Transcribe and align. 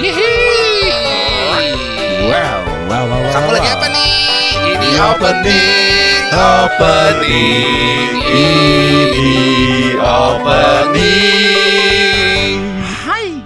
Wow, 0.00 0.08
wow, 2.32 2.56
wow, 2.88 3.04
wow. 3.04 3.20
Kamu 3.36 3.52
wow. 3.52 3.56
lagi 3.60 3.68
apa 3.68 3.84
nih? 3.92 4.16
Ini 4.80 4.96
Opening, 4.96 6.24
opening, 6.32 8.08
ini 8.32 9.36
opening. 10.00 11.36
Hai. 12.80 13.44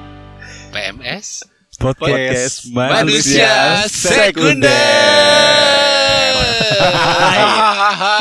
PMS 0.70 1.43
Podcast, 1.82 2.71
Manusia 2.71 3.82
Sekunder. 3.91 4.71
Hai. 6.79 8.13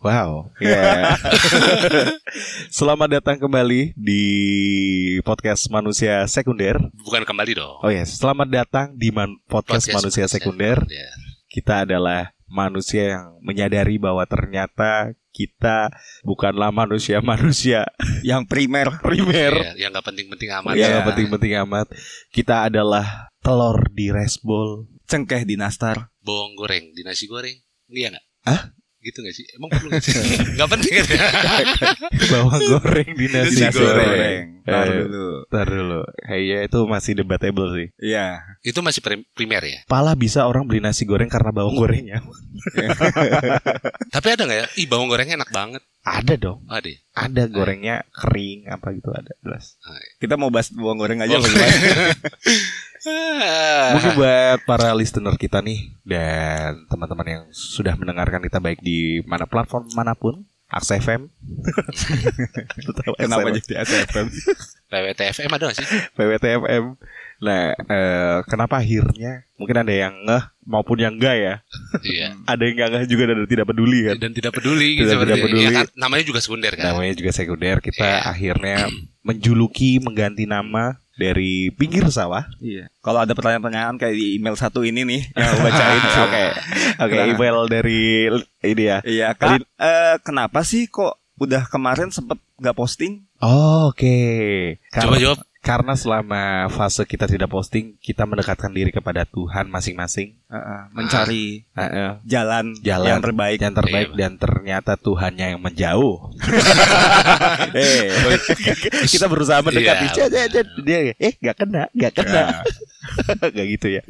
Wow. 0.00 0.48
Ya. 0.64 1.12
Selamat 2.72 3.20
datang 3.20 3.36
kembali 3.36 3.92
di 3.92 4.22
podcast 5.20 5.68
Manusia 5.68 6.24
Sekunder. 6.24 6.80
Bukan 7.04 7.28
kembali 7.28 7.52
dong. 7.52 7.76
Oh 7.84 7.92
ya, 7.92 8.08
selamat 8.08 8.48
datang 8.48 8.86
di 8.96 9.12
man- 9.12 9.36
podcast, 9.44 9.92
Manusia 9.92 10.24
Sekunder. 10.24 10.80
Kita 11.52 11.84
adalah 11.84 12.32
manusia 12.48 13.12
yang 13.20 13.44
menyadari 13.44 14.00
bahwa 14.00 14.24
ternyata 14.24 15.12
kita 15.36 15.92
bukanlah 16.24 16.72
manusia-manusia 16.72 17.84
yang 18.26 18.48
primer 18.48 19.04
primer. 19.04 19.52
Iya, 19.76 19.84
yang 19.86 19.90
nggak 19.92 20.06
penting-penting 20.08 20.48
amat. 20.64 20.74
Ya, 20.74 20.78
Iya. 20.80 20.88
nggak 20.96 21.06
penting-penting 21.12 21.52
amat. 21.68 21.86
Kita 22.32 22.72
adalah 22.72 23.28
telur 23.44 23.84
di 23.92 24.08
resbol. 24.08 24.88
cengkeh 25.10 25.42
di 25.42 25.58
nastar 25.58 26.06
Bawang 26.22 26.54
goreng 26.54 26.94
di 26.94 27.02
nasi 27.02 27.26
goreng. 27.26 27.58
Iya 27.90 28.14
nggak? 28.14 28.24
Hah? 28.46 28.60
Gitu 29.00 29.18
nggak 29.24 29.32
sih? 29.32 29.44
Emang 29.56 29.72
perlu 29.72 29.88
nggak 29.88 30.04
sih? 30.04 30.12
Nggak 30.60 30.68
penting 30.76 30.92
kan? 30.92 31.06
Bawang 32.28 32.60
goreng 32.68 33.10
di 33.16 33.26
nasi, 33.32 33.64
goreng 33.72 34.59
Ntar 34.64 34.86
Eh, 34.86 34.96
dulu 35.04 35.26
Ntar 35.48 35.66
dulu. 35.66 36.00
Kayaknya 36.20 36.58
itu 36.66 36.78
masih 36.84 37.12
debatable 37.14 37.68
sih. 37.72 37.86
Iya 37.98 38.26
Itu 38.60 38.80
masih 38.80 39.00
prim- 39.00 39.26
primer 39.32 39.62
ya. 39.62 39.80
Pala 39.86 40.12
bisa 40.12 40.44
orang 40.44 40.64
beli 40.64 40.80
nasi 40.80 41.04
goreng 41.04 41.28
karena 41.28 41.50
bawang 41.50 41.76
gorengnya. 41.76 42.20
Tapi 44.14 44.26
ada 44.28 44.42
nggak 44.44 44.58
ya? 44.58 44.66
Ih 44.76 44.86
bawang 44.86 45.08
gorengnya 45.08 45.40
enak 45.40 45.50
banget. 45.50 45.82
Ada 46.00 46.34
dong. 46.34 46.64
Ada. 46.66 46.88
ya? 46.88 46.98
Ada 47.12 47.42
gorengnya 47.46 47.96
kering 48.08 48.68
apa 48.68 48.96
gitu 48.96 49.12
ada 49.12 49.32
jelas. 49.40 49.76
kita 50.16 50.34
mau 50.34 50.48
bahas 50.48 50.72
bawang 50.72 50.96
goreng 50.96 51.20
aja 51.20 51.36
Bawang? 51.36 51.52
Ah. 53.00 53.90
Mungkin 53.96 54.12
buat 54.12 54.58
para 54.64 54.92
listener 54.92 55.32
kita 55.34 55.64
nih 55.64 55.88
dan 56.04 56.84
teman-teman 56.86 57.26
yang 57.26 57.44
sudah 57.48 57.96
mendengarkan 57.96 58.40
kita 58.40 58.60
baik 58.60 58.80
di 58.80 59.24
mana 59.24 59.44
platform 59.44 59.88
mana 59.92 60.12
pun, 60.12 60.44
Aks 60.70 60.90
FM. 60.94 61.26
Kenapa 63.18 63.48
jadi 63.50 63.82
SFM 63.82 64.26
PWTFM 64.90 65.50
ada 65.54 65.64
nggak 65.70 65.76
sih? 65.78 65.86
PWTFM. 66.18 66.84
Nah, 67.40 67.72
eh, 67.72 68.38
kenapa 68.44 68.82
akhirnya 68.82 69.48
mungkin 69.56 69.76
ada 69.80 69.94
yang 69.94 70.12
ngeh 70.26 70.44
maupun 70.66 70.98
yang 71.00 71.14
enggak 71.16 71.36
ya? 71.38 71.54
Iya. 72.04 72.28
Ada 72.52 72.62
yang 72.68 72.74
enggak 72.76 72.90
ngeh 72.92 73.04
juga 73.08 73.22
dan 73.32 73.36
tidak 73.48 73.66
peduli 73.70 73.98
kan? 74.04 74.16
Dan 74.20 74.30
tidak 74.36 74.52
peduli 74.52 74.88
Tidak- 74.92 74.98
gitu 75.00 75.24
tidak 75.24 75.38
peduli. 75.46 75.64
Ya 75.64 75.70
kan, 75.72 75.86
namanya 75.96 76.24
juga 76.26 76.40
sekunder 76.44 76.72
kan. 76.76 76.84
Namanya 76.92 77.14
juga 77.16 77.30
sekunder. 77.32 77.76
Kita 77.80 78.04
Iya. 78.04 78.18
akhirnya 78.28 78.76
menjuluki 79.24 80.02
mengganti 80.04 80.44
nama 80.44 81.00
dari 81.20 81.68
pinggir 81.70 82.08
sawah. 82.08 82.48
iya 82.64 82.88
kalau 83.04 83.20
ada 83.20 83.36
pertanyaan-pertanyaan 83.36 84.00
kayak 84.00 84.16
di 84.16 84.40
email 84.40 84.56
satu 84.56 84.80
ini 84.80 85.04
nih 85.04 85.22
yang 85.36 85.48
aku 85.52 85.60
bacain 85.68 86.02
Oke, 86.24 86.44
oke. 86.96 87.16
Nah. 87.16 87.26
Email 87.28 87.58
dari 87.68 88.00
ini 88.64 88.82
ya. 88.88 88.98
iya 89.04 89.28
kak 89.36 89.60
eh, 89.60 90.16
kenapa 90.24 90.64
sih 90.64 90.88
kok 90.88 91.20
udah 91.36 91.68
kemarin 91.68 92.08
sempet 92.08 92.40
nggak 92.56 92.76
posting 92.76 93.28
Oh, 93.40 93.88
Oke. 93.88 94.76
Coba 94.92 95.16
Karena, 95.16 95.16
jawab. 95.16 95.38
Karena 95.60 95.92
selama 95.92 96.72
fase 96.72 97.04
kita 97.04 97.28
tidak 97.28 97.52
posting, 97.52 97.92
kita 98.00 98.24
mendekatkan 98.24 98.72
diri 98.72 98.88
kepada 98.88 99.28
Tuhan 99.28 99.68
masing-masing. 99.68 100.40
Mencari 100.96 101.68
jalan, 102.24 102.72
Jalan 102.80 103.06
yang 103.06 103.20
terbaik 103.20 103.58
yang 103.60 103.76
terbaik 103.76 104.08
Iya. 104.10 104.18
dan 104.18 104.32
ternyata 104.40 104.96
Tuhannya 104.96 105.52
yang 105.54 105.60
menjauh. 105.60 106.32
eh 107.76 108.08
kita 109.04 109.28
berusaha 109.28 109.60
mendekati 109.60 110.16
Iya. 110.16 110.26
dia, 110.80 110.98
eh 111.20 111.32
nggak 111.36 111.56
kena, 111.60 111.82
nggak 111.92 112.12
kena, 112.16 112.42
nggak 113.52 113.66
gitu 113.78 114.00
ya. 114.00 114.02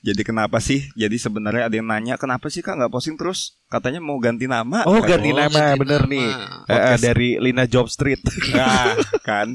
Jadi 0.00 0.22
kenapa 0.22 0.58
sih 0.58 0.88
jadi 0.92 1.14
sebenarnya 1.14 1.68
ada 1.68 1.74
yang 1.74 1.84
nanya 1.84 2.14
kenapa 2.14 2.46
sih 2.46 2.58
kak 2.58 2.74
nggak 2.74 2.88
posting 2.88 3.14
terus 3.14 3.54
katanya 3.66 3.98
mau 3.98 4.16
ganti 4.16 4.46
nama 4.46 4.82
Oh 4.84 4.98
Kan- 4.98 5.18
ganti 5.18 5.30
Oh, 5.30 5.36
nama 5.36 5.50
ganti 5.52 5.78
bener 5.78 6.02
nama. 6.02 6.10
nih 6.10 6.28
Eh, 6.28 6.40
eh, 6.40 6.64
Podcast. 6.64 7.02
dari 7.02 7.28
Lina 7.36 7.64
Job 7.64 7.86
Street. 7.86 8.20
Nah, 8.50 8.94
kan. 9.28 9.48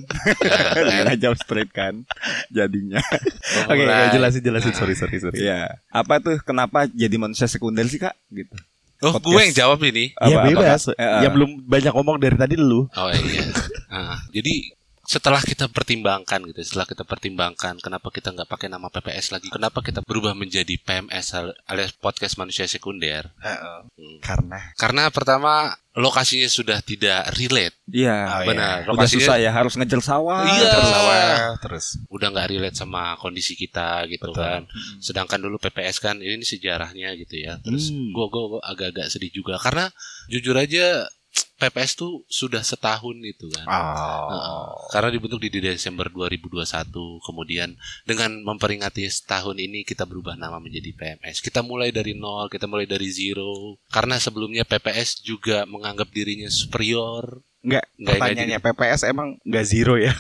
Lina 0.76 1.14
jauh 1.16 1.36
straight 1.36 1.70
kan 1.70 2.04
jadinya. 2.50 3.00
Oke, 3.66 3.80
Mulai. 3.80 4.08
oke, 4.08 4.14
jelasin 4.14 4.42
jelasin 4.42 4.74
sorry 4.74 4.94
sorry 4.94 5.18
sorry. 5.18 5.38
Iya. 5.40 5.80
Apa 5.90 6.20
tuh 6.20 6.38
kenapa 6.40 6.86
jadi 6.86 7.16
manusia 7.16 7.46
sekunder 7.46 7.86
sih, 7.86 7.98
Kak? 7.98 8.14
Gitu. 8.30 8.54
Oh, 9.00 9.16
Podcast. 9.16 9.26
gue 9.26 9.42
yang 9.42 9.56
jawab 9.56 9.80
ini. 9.82 10.12
Ya 10.14 10.20
Apa- 10.20 10.36
apa, 10.38 10.48
bebas. 10.52 10.82
Eh, 10.88 10.96
eh. 10.98 11.22
Yang 11.24 11.34
belum 11.34 11.52
banyak 11.64 11.94
ngomong 11.94 12.18
dari 12.18 12.36
tadi 12.36 12.56
lu. 12.56 12.86
Oh 12.90 13.10
iya. 13.10 13.44
Nah, 13.88 14.20
jadi 14.30 14.54
setelah 15.10 15.42
kita 15.42 15.66
pertimbangkan 15.66 16.46
gitu, 16.46 16.62
setelah 16.62 16.86
kita 16.86 17.02
pertimbangkan 17.02 17.82
kenapa 17.82 18.14
kita 18.14 18.30
nggak 18.30 18.46
pakai 18.46 18.70
nama 18.70 18.94
PPS 18.94 19.34
lagi, 19.34 19.50
kenapa 19.50 19.82
kita 19.82 20.06
berubah 20.06 20.38
menjadi 20.38 20.78
PMS 20.78 21.34
al- 21.34 21.58
alias 21.66 21.98
podcast 21.98 22.38
manusia 22.38 22.70
sekunder? 22.70 23.34
Hmm. 23.42 23.90
Karena 24.22 24.70
Karena 24.78 25.10
pertama 25.10 25.74
lokasinya 25.98 26.46
sudah 26.46 26.78
tidak 26.80 27.26
relate, 27.34 27.74
Iya. 27.90 28.18
Oh, 28.30 28.42
benar. 28.46 28.86
Udah 28.86 28.94
Lokasinya 28.94 29.26
susah 29.26 29.36
ya, 29.42 29.50
harus 29.50 29.74
ngejar 29.74 29.98
sawah. 30.00 30.46
Iya. 30.46 30.70
terus. 30.70 30.90
sawah 30.94 31.34
terus. 31.58 31.86
udah 32.08 32.28
nggak 32.30 32.48
relate 32.48 32.78
sama 32.78 33.18
kondisi 33.18 33.58
kita 33.58 34.06
gitu 34.06 34.30
Betul. 34.30 34.46
kan. 34.46 34.62
Sedangkan 35.02 35.42
dulu 35.42 35.58
PPS 35.58 35.98
kan 35.98 36.22
ini 36.22 36.46
sejarahnya 36.46 37.18
gitu 37.18 37.34
ya. 37.36 37.58
Terus 37.66 37.90
Hmm. 37.90 38.14
gue 38.14 38.26
gue 38.30 38.44
agak-agak 38.62 39.10
sedih 39.10 39.34
juga 39.34 39.58
karena 39.58 39.90
jujur 40.30 40.54
aja 40.54 41.10
PPS 41.60 42.00
tuh 42.00 42.24
sudah 42.32 42.64
setahun 42.64 43.20
itu 43.20 43.52
kan. 43.52 43.68
Oh. 43.68 44.28
Heeh. 44.32 44.66
Karena 44.96 45.10
dibentuk 45.12 45.44
di 45.44 45.52
Desember 45.52 46.08
2021, 46.08 46.64
kemudian 47.20 47.76
dengan 48.08 48.32
memperingati 48.48 49.04
setahun 49.12 49.60
ini 49.60 49.84
kita 49.84 50.08
berubah 50.08 50.40
nama 50.40 50.58
menjadi 50.64 50.96
PMS. 50.96 51.44
Kita 51.44 51.60
mulai 51.60 51.92
dari 51.92 52.16
nol, 52.16 52.48
kita 52.48 52.64
mulai 52.66 52.88
dari 52.88 53.12
zero. 53.12 53.76
Karena 53.92 54.16
sebelumnya 54.16 54.64
PPS 54.64 55.20
juga 55.20 55.68
menganggap 55.68 56.08
dirinya 56.16 56.48
superior. 56.48 57.44
Enggak, 57.60 57.92
Nggak, 58.00 58.16
pertanyaannya 58.16 58.60
PPS 58.64 59.02
emang 59.04 59.36
enggak 59.44 59.66
zero 59.68 60.00
ya? 60.00 60.16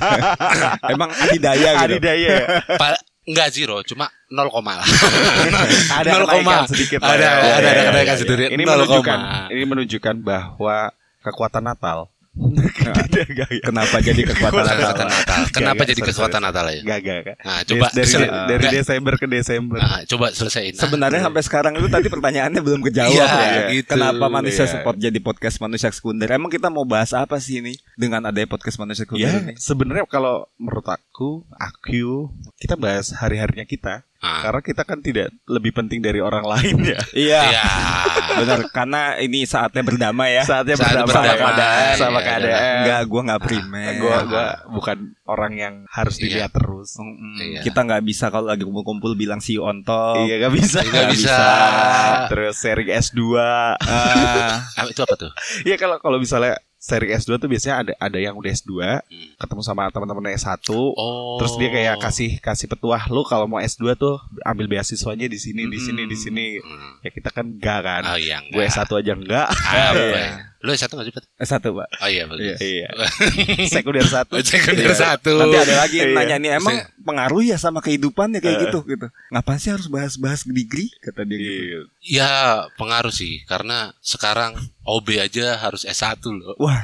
Emang 0.96 1.12
adidaya 1.12 1.70
gitu. 1.76 1.84
Adidaya 1.92 2.28
ya. 2.40 2.46
Pa- 2.80 2.96
Enggak 3.24 3.48
zero, 3.56 3.80
cuma 3.88 4.12
0, 4.28 4.52
lah. 4.52 4.84
Ada 6.00 6.10
0, 6.20 6.28
kenaikan 6.28 6.68
sedikit 6.68 6.98
lah 7.00 7.16
Ada, 7.16 7.24
ya. 7.24 7.32
ada, 7.32 7.40
Iya, 7.40 7.54
ada 7.56 7.70
iya, 7.72 7.84
kenaikan 7.88 8.14
iya. 8.14 8.20
sedikit. 8.20 8.48
Ini 8.52 8.62
0, 8.62 8.68
menunjukkan 8.68 9.18
ini 9.48 9.62
menunjukkan 9.64 10.14
bahwa 10.20 10.76
kekuatan 11.24 11.62
Natal. 11.64 12.13
Enggak, 12.34 13.30
enggak, 13.30 13.48
Kenapa 13.62 13.96
jadi 14.02 14.22
kekuatan 14.26 14.64
Natal? 14.66 15.06
Natal. 15.06 15.38
Kenapa 15.54 15.82
jadi 15.86 16.00
sorry, 16.02 16.10
kekuatan 16.10 16.40
sorry. 16.42 16.46
Natal 16.50 16.64
ya? 16.66 16.80
enggak, 16.82 16.98
enggak, 16.98 17.16
enggak. 17.22 17.36
Nah, 17.40 17.58
coba 17.62 17.86
dari, 17.90 18.08
sel- 18.10 18.34
dari. 18.50 18.64
Desember 18.74 19.14
ke 19.14 19.26
Desember. 19.30 19.78
Nah, 19.78 20.00
coba 20.04 20.26
selesaiin. 20.30 20.74
Nah, 20.74 20.80
Sebenarnya 20.82 21.20
sampai 21.22 21.42
sekarang 21.42 21.72
itu 21.74 21.86
tadi 21.86 22.06
pertanyaannya 22.10 22.58
belum 22.58 22.80
kejawab 22.82 23.14
Iya, 23.14 23.28
ya. 23.30 23.60
gitu. 23.72 23.90
Kenapa 23.94 24.26
manusia 24.26 24.66
Iya. 24.66 24.72
support 24.74 24.96
jadi 24.98 25.18
podcast 25.20 25.56
manusia 25.58 25.88
sekunder? 25.88 26.26
Emang 26.26 26.50
kita 26.50 26.66
mau 26.68 26.82
bahas 26.82 27.14
apa 27.14 27.38
sih 27.38 27.62
ini 27.62 27.78
dengan 27.94 28.26
adanya 28.26 28.50
podcast 28.50 28.76
manusia 28.76 29.06
sekunder 29.06 29.30
Ya, 29.30 29.38
ini? 29.38 29.54
sebenarnya 29.54 30.02
kalau 30.04 30.50
menurut 30.58 30.84
aku, 30.84 31.46
aku 31.54 32.34
kita 32.58 32.74
bahas 32.74 33.14
hari-harinya 33.14 33.62
kita. 33.64 34.02
Ah. 34.24 34.40
Karena 34.40 34.60
kita 34.60 34.82
kan 34.82 34.98
tidak 34.98 35.28
lebih 35.44 35.76
penting 35.76 36.00
dari 36.00 36.16
orang 36.18 36.42
lain 36.42 36.76
ya. 36.80 37.00
Iya. 37.28 37.40
Iya. 37.44 37.64
Benar, 38.34 38.60
karena 38.72 39.20
ini 39.20 39.44
saatnya 39.44 39.84
berdamai 39.84 40.40
ya. 40.40 40.44
Saatnya 40.48 40.74
Saat 40.74 41.04
berdamai 41.04 41.12
berdamai. 41.12 41.28
sama 41.28 41.44
keadaan, 41.44 41.94
sama 41.94 42.18
Iya, 42.18 42.26
keadaan. 42.26 42.76
Enggak, 42.80 43.00
gua 43.04 43.20
nggak 43.22 43.42
primer. 43.44 43.90
Gua 44.00 44.16
gua 44.24 44.46
bukan 44.72 44.98
orang 45.24 45.52
yang 45.54 45.74
harus 45.86 46.16
Iya. 46.16 46.22
dilihat 46.24 46.50
terus. 46.50 46.88
Mm-mm. 46.96 47.36
Iya. 47.36 47.60
Kita 47.62 47.84
nggak 47.84 48.02
bisa 48.02 48.32
kalau 48.32 48.48
lagi 48.48 48.64
kumpul-kumpul 48.64 49.12
bilang 49.14 49.38
you 49.44 49.60
on 49.60 49.84
top. 49.84 50.24
Iya 50.24 50.40
gak 50.40 50.54
bisa. 50.56 50.78
Nggak 50.80 51.08
bisa. 51.12 51.36
Terus 52.32 52.54
seri 52.56 52.88
S2. 52.88 53.20
Ah, 53.36 54.56
Ah, 54.74 54.84
itu 54.88 55.00
apa 55.00 55.14
tuh? 55.14 55.30
Iya 55.62 55.76
kalau 55.76 56.00
kalau 56.00 56.16
misalnya 56.16 56.56
seri 56.84 57.08
S2 57.10 57.40
tuh 57.40 57.48
biasanya 57.48 57.76
ada 57.78 57.92
ada 57.98 58.18
yang 58.18 58.36
udah 58.36 58.52
S2 58.52 58.76
Hmm. 58.76 59.32
ketemu 59.34 59.60
sama 59.64 59.88
teman-teman 59.88 60.36
S1 60.36 60.60
Oh. 60.68 61.40
terus 61.40 61.56
dia 61.56 61.72
kayak 61.72 61.96
kasih 61.98 62.36
kasih 62.38 62.68
petuah 62.68 63.08
lu 63.08 63.24
kalau 63.24 63.48
mau 63.48 63.56
S2 63.56 63.96
tuh 63.96 64.20
ambil 64.44 64.68
beasiswanya 64.68 65.24
di 65.24 65.38
sini 65.38 65.64
di 65.64 65.78
sini 65.78 66.04
di 66.04 66.12
sini 66.14 66.46
Hmm. 66.60 67.00
ya 67.00 67.08
kita 67.08 67.32
kan 67.32 67.48
enggak 67.48 67.80
kan 67.80 68.02
Oh 68.04 68.18
iya 68.18 68.44
gue 68.44 68.60
enggak. 68.60 68.84
S1 68.84 68.92
aja 68.94 69.12
enggak 69.14 69.46
Ah, 69.48 69.92
Iya. 69.96 70.28
Lu 70.64 70.72
S1 70.72 70.88
nggak 70.88 71.04
sih, 71.04 71.12
Pat? 71.12 71.24
S1 71.36 71.60
pak. 71.60 71.88
Oh 72.00 72.08
iya, 72.08 72.24
bagus. 72.24 72.56
iya 72.58 72.88
sekunder 73.74 74.00
satu 74.02 74.40
Sekunder 74.40 74.88
Iya. 74.88 74.96
satu. 74.96 75.36
Nanti 75.36 75.58
ada 75.60 75.74
lagi 75.78 75.96
yang 76.00 76.10
Iya. 76.10 76.16
nanya 76.16 76.36
nih 76.40 76.50
emang 76.56 76.72
Saya- 76.74 76.88
pengaruh 77.04 77.42
ya 77.44 77.56
sama 77.56 77.78
kehidupan 77.78 78.32
ya 78.32 78.40
kayak 78.40 78.56
Eh. 78.56 78.62
gitu 78.64 78.78
gitu. 78.82 79.06
Ngapain 79.28 79.60
sih 79.60 79.70
harus 79.70 79.86
bahas-bahas 79.86 80.48
degree 80.48 80.88
kata 80.98 81.22
dia 81.22 81.36
gitu. 81.36 81.52
Iya. 81.60 81.78
Ya 82.00 82.30
pengaruh 82.74 83.12
sih 83.12 83.44
karena 83.44 83.92
sekarang 84.00 84.56
OB 84.82 85.20
aja 85.20 85.60
harus 85.60 85.84
S1 85.84 86.16
loh. 86.32 86.56
Wah. 86.56 86.80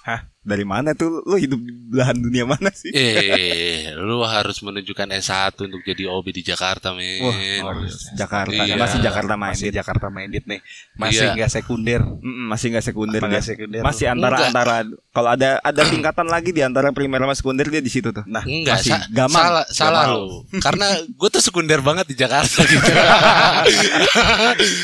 Hah? 0.00 0.30
Dari 0.40 0.64
mana 0.64 0.96
tuh 0.96 1.20
lu 1.20 1.36
hidup 1.36 1.60
di 1.60 1.68
belahan 1.68 2.16
dunia 2.16 2.48
mana 2.48 2.72
sih? 2.72 2.88
Eh, 2.90 3.92
lu 3.92 4.24
harus 4.24 4.56
menunjukkan 4.60 5.12
S1 5.14 5.52
untuk 5.60 5.84
jadi 5.84 6.08
OB 6.08 6.32
di 6.32 6.40
Jakarta, 6.40 6.96
men. 6.96 7.20
Wah, 7.20 7.76
Jakarta. 8.16 8.56
Iya. 8.56 8.72
Masih 8.74 8.98
Jakarta 8.98 9.36
main. 9.36 9.52
Masih 9.52 9.68
Jakarta 9.68 10.08
minded 10.08 10.48
nih. 10.48 10.64
Masih 10.96 11.28
Iya. 11.28 11.36
nggak 11.36 11.50
sekunder. 11.52 12.00
Mm-mm, 12.00 12.48
masih 12.48 12.72
nggak 12.72 12.82
sekunder 12.82 13.20
Apa 13.20 13.26
dia. 13.26 13.32
nggak 13.36 13.44
sekunder? 13.46 13.80
Masih 13.84 14.06
antara 14.08 14.32
Enggak. 14.34 14.48
antara 14.48 14.74
kalau 15.10 15.28
ada 15.28 15.50
ada 15.60 15.82
tingkatan 15.84 16.26
lagi 16.26 16.50
di 16.50 16.62
antara 16.62 16.88
primer 16.88 17.20
sama 17.20 17.34
sekunder 17.34 17.66
dia 17.68 17.80
di 17.80 17.92
situ 17.92 18.08
tuh. 18.08 18.24
Nah, 18.24 18.40
Enggak, 18.40 18.80
Masih 18.80 18.92
sa- 18.92 19.04
gamang. 19.12 19.44
salah 19.44 19.64
salah 19.68 20.04
lu. 20.08 20.48
Karena 20.56 20.88
gue 21.04 21.28
tuh 21.28 21.42
sekunder 21.42 21.80
banget 21.80 22.08
di 22.08 22.16
Jakarta 22.16 22.64
gitu. 22.64 22.80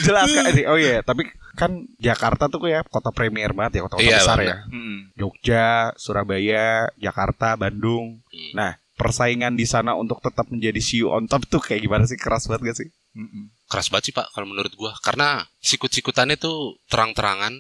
jelas 0.04 0.28
kan? 0.28 0.44
Oh 0.68 0.76
iya, 0.76 1.00
tapi 1.00 1.24
kan 1.56 1.72
Jakarta 1.96 2.46
tuh 2.46 2.60
ya 2.66 2.84
kota 2.84 3.08
premier 3.08 3.50
banget 3.50 3.80
ya, 3.80 3.88
kota-kota 3.88 4.04
Iya, 4.04 4.18
besar 4.20 4.36
bener. 4.36 4.48
ya. 4.48 4.56
Jogja, 5.16 5.45
Surabaya, 5.96 6.90
Jakarta, 6.96 7.54
Bandung. 7.54 8.18
Hmm. 8.26 8.52
Nah, 8.54 8.72
persaingan 8.96 9.54
di 9.54 9.68
sana 9.68 9.92
untuk 9.92 10.18
tetap 10.18 10.48
menjadi 10.48 10.80
CEO 10.80 11.12
on 11.12 11.28
top 11.28 11.44
tuh 11.46 11.60
kayak 11.60 11.84
gimana 11.84 12.04
sih? 12.04 12.16
Keras 12.16 12.48
banget 12.48 12.72
gak 12.72 12.78
sih? 12.82 12.88
Mm-mm. 13.16 13.48
Keras 13.66 13.88
banget 13.88 14.10
sih 14.10 14.14
Pak 14.14 14.32
kalau 14.32 14.48
menurut 14.48 14.72
gua. 14.74 14.92
Karena 15.00 15.40
sikut-sikutannya 15.60 16.36
tuh 16.36 16.80
terang-terangan 16.86 17.52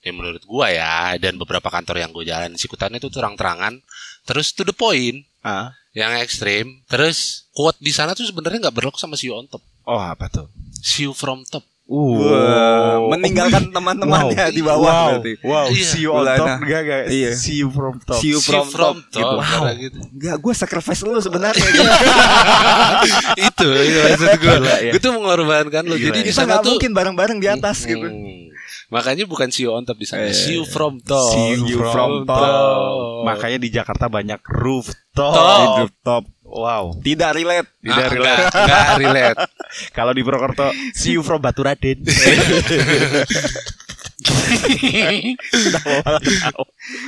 ya 0.00 0.12
menurut 0.12 0.44
gua 0.44 0.68
ya 0.68 1.16
dan 1.16 1.40
beberapa 1.40 1.72
kantor 1.72 1.96
yang 1.96 2.12
gue 2.12 2.28
jalan 2.28 2.52
sikutannya 2.54 3.00
tuh 3.00 3.08
terang-terangan 3.08 3.80
terus 4.28 4.52
to 4.52 4.60
the 4.60 4.76
point 4.76 5.24
Ah. 5.40 5.72
yang 5.92 6.12
ekstrim 6.20 6.84
terus 6.84 7.48
quote 7.52 7.76
di 7.80 7.88
sana 7.88 8.12
tuh 8.12 8.24
sebenarnya 8.24 8.68
nggak 8.68 8.76
berlaku 8.76 8.96
sama 8.96 9.16
you 9.20 9.32
on 9.32 9.48
top 9.48 9.60
Oh, 9.84 9.96
apa 9.96 10.28
tuh? 10.28 10.48
you 10.96 11.12
from 11.12 11.44
top 11.48 11.64
Wah, 11.84 12.96
meninggalkan 13.12 13.68
teman-temannya 13.68 14.40
di 14.50 14.64
bawah 14.64 14.80
wow. 14.80 15.06
berarti. 15.12 15.32
Wow, 15.40 15.68
Iya. 15.68 15.84
see 15.84 16.00
you 16.00 16.10
on 16.10 16.24
top 16.24 16.48
enggak 16.58 16.80
enggak? 16.80 17.02
Iya. 17.12 17.30
See 17.36 17.60
you 17.60 17.68
from 17.68 18.00
top. 18.00 18.18
See 18.18 18.32
you 18.32 18.40
See 18.40 18.48
you 18.48 18.56
from, 18.56 18.66
from 18.72 18.94
top, 19.04 19.20
gitu. 19.20 19.20
top, 19.20 19.44
karena 19.44 19.72
gitu. 19.76 19.98
Enggak, 20.00 20.36
gue 20.40 20.52
sacrifice 20.54 21.00
lu 21.02 21.20
sebenarnya 21.20 21.60
gitu. 21.60 21.84
itu 23.52 23.68
itu 23.68 23.98
maksud 24.00 24.28
gue 24.34 24.54
Gila, 24.54 24.74
ya. 24.80 24.92
gue 24.92 25.00
tuh 25.00 25.12
mengorbankan 25.12 25.82
lo 25.84 25.94
Gila, 25.94 26.06
jadi 26.08 26.18
ya. 26.18 26.24
di 26.24 26.32
Kita 26.32 26.40
sana 26.40 26.48
nggak 26.50 26.60
tuh 26.62 26.72
mungkin 26.72 26.92
bareng-bareng 26.92 27.38
di 27.38 27.48
atas 27.48 27.84
gitu. 27.84 28.06
Hmm. 28.06 28.48
makanya 28.88 29.24
bukan 29.26 29.48
see 29.50 29.64
you 29.64 29.72
on 29.72 29.82
top 29.82 29.96
di 29.96 30.06
sana 30.06 30.24
Eh, 30.24 30.32
see 30.32 30.54
you 30.54 30.64
from 30.64 31.00
top 31.00 31.32
See 31.32 31.56
you 31.66 31.80
from 31.82 32.24
top. 32.24 32.38
top. 32.38 33.24
Makanya 33.24 33.58
di 33.58 33.68
Jakarta 33.68 34.06
banyak 34.06 34.40
rooftop. 34.40 35.34
Top. 35.34 35.58
Di 35.58 35.66
rooftop. 35.82 36.22
Wow. 36.54 36.94
Tidak 36.96 37.30
relate. 37.34 37.66
Tidak 37.82 37.98
Ah, 37.98 38.08
relate. 38.08 38.38
nggak- 38.38 38.62
nggak 38.62 38.86
relate 39.00 39.38
Kalau 39.96 40.12
di 40.14 40.22
Purwokerto, 40.22 40.66
see 40.94 41.18
you 41.18 41.22
from 41.22 41.42
Baturaden. 41.42 41.98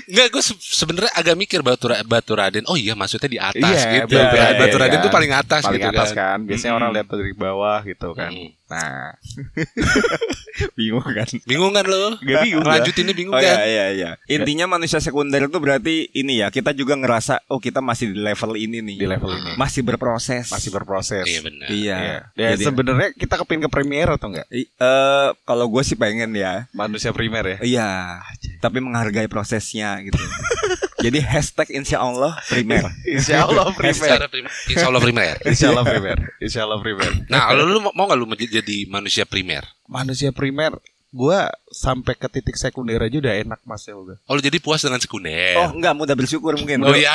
Enggak, 0.06 0.26
gue 0.28 0.42
se- 0.42 0.58
sebenarnya 0.58 1.12
agak 1.12 1.36
mikir 1.36 1.60
batu 1.60 1.86
batu 2.04 2.32
Raden. 2.32 2.64
Oh 2.66 2.74
iya, 2.74 2.92
maksudnya 2.92 3.28
di 3.28 3.38
atas 3.38 3.78
Iya, 3.78 4.02
gitu. 4.02 4.16
iya, 4.16 4.26
kan. 4.26 4.34
iya, 4.34 4.58
batu 4.58 4.76
Raden 4.76 4.98
iya. 4.98 5.04
tuh 5.04 5.12
paling 5.12 5.32
atas 5.32 5.62
Paling 5.62 5.78
gitu 5.78 5.88
atas 5.92 6.10
kan. 6.10 6.16
kan. 6.16 6.38
Biasanya 6.44 6.66
Mm-mm. 6.66 6.80
orang 6.80 6.90
lihat 6.92 7.06
dari 7.08 7.32
bawah 7.32 7.78
gitu 7.82 8.08
kan. 8.12 8.30
Mm. 8.32 8.48
Nah, 8.66 9.14
bingung 10.78 11.04
kan? 11.04 11.28
Bingung 11.46 11.70
kan 11.70 11.84
lo? 11.84 12.18
Gak 12.18 12.42
bingung 12.42 12.64
gua. 12.64 12.78
Lanjutinnya 12.78 13.14
bingung 13.14 13.34
Oh 13.34 13.38
kan? 13.38 13.46
iya 13.46 13.62
iya 13.64 13.86
iya. 13.92 14.10
Intinya 14.26 14.66
manusia 14.68 14.98
sekunder 14.98 15.38
itu 15.42 15.58
berarti 15.58 16.10
ini 16.10 16.42
ya, 16.42 16.50
kita 16.50 16.72
juga 16.72 16.98
ngerasa 16.98 17.46
oh 17.46 17.58
kita 17.58 17.78
masih 17.78 18.10
di 18.10 18.18
level 18.18 18.58
ini 18.58 18.82
nih. 18.82 18.96
Di 18.98 19.06
level 19.06 19.30
ini. 19.32 19.50
Masih 19.54 19.82
berproses. 19.82 20.50
Masih 20.50 20.70
berproses. 20.70 21.22
Iya 21.24 21.40
benar. 21.42 21.66
Iya. 21.68 21.96
Iya. 22.34 22.48
Jadi- 22.52 22.66
sebenarnya 22.66 23.08
kita 23.14 23.34
kepin 23.38 23.60
ke 23.60 23.68
premier 23.68 24.08
atau 24.08 24.26
enggak? 24.28 24.46
Eh, 24.50 24.66
kalau 25.42 25.66
gue 25.68 25.82
sih 25.82 25.94
pengen 25.94 26.34
ya. 26.34 26.66
Manusia 26.72 27.14
primer 27.14 27.46
ya. 27.46 27.58
Iya. 27.62 27.90
Tapi 28.58 28.78
menghargai 28.80 29.28
prosesnya 29.28 30.02
gitu. 30.02 30.18
Jadi 31.06 31.18
hashtag 31.22 31.68
insya 31.70 32.02
Allah 32.02 32.34
primer. 32.50 32.82
Insya 33.06 33.46
Allah 33.46 33.70
primer. 33.70 33.94
Insya 34.66 34.90
Allah 34.90 35.00
primer. 35.00 35.34
Insya 35.46 35.66
Allah 35.70 35.84
primer. 35.86 36.16
Insya 36.42 36.60
Allah 36.66 36.78
primer. 36.82 37.10
Nah, 37.30 37.54
lo 37.54 37.62
lu 37.62 37.78
mau 37.94 38.10
nggak 38.10 38.18
lu 38.18 38.26
jadi 38.34 38.90
manusia 38.90 39.22
primer? 39.22 39.62
Manusia 39.86 40.34
primer, 40.34 40.74
gua 41.14 41.46
sampai 41.70 42.18
ke 42.18 42.26
titik 42.26 42.58
sekunder 42.58 42.98
aja 42.98 43.16
udah 43.22 43.34
enak 43.38 43.60
mas 43.62 43.86
ya 43.86 43.94
udah. 43.94 44.18
Oh, 44.26 44.34
lu 44.34 44.42
jadi 44.42 44.58
puas 44.58 44.82
dengan 44.82 44.98
sekunder. 44.98 45.54
Oh 45.62 45.70
enggak 45.70 45.94
mudah 45.94 46.18
bersyukur 46.18 46.58
mungkin. 46.58 46.82
Oh 46.82 46.90
iya. 46.90 47.14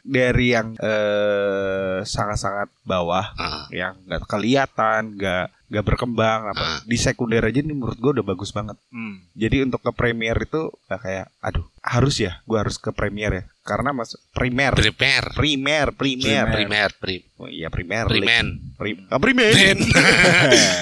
Dari 0.00 0.46
yang 0.56 0.72
eh, 0.80 2.00
sangat-sangat 2.02 2.72
bawah, 2.88 3.36
Ah, 3.36 3.68
yang 3.68 4.00
nggak 4.08 4.24
kelihatan, 4.24 5.20
nggak 5.20 5.59
nggak 5.70 5.86
berkembang 5.86 6.50
apa 6.50 6.60
Ah. 6.60 6.78
di 6.82 6.98
sekunder 6.98 7.40
aja 7.40 7.62
nih 7.62 7.70
menurut 7.70 7.94
gua 7.96 8.10
udah 8.10 8.26
bagus 8.26 8.50
banget. 8.50 8.74
Hmm. 8.90 9.22
Jadi 9.32 9.62
untuk 9.62 9.80
ke 9.80 9.94
premier 9.94 10.34
itu 10.36 10.66
nggak 10.84 11.00
kayak, 11.00 11.26
aduh 11.38 11.62
harus 11.80 12.18
ya, 12.18 12.42
gua 12.42 12.66
harus 12.66 12.74
ke 12.74 12.90
premier 12.90 13.30
ya, 13.32 13.44
karena 13.62 13.94
mas 13.94 14.18
primer, 14.34 14.74
primer. 14.74 15.24
primer, 15.32 15.86
primer, 15.94 16.44
Primer, 16.50 16.88
prim. 16.98 17.22
Oh, 17.38 17.46
iya 17.46 17.70
primer, 17.70 18.10
Primen. 18.10 18.74
Prim, 18.74 18.98
ah. 19.06 19.18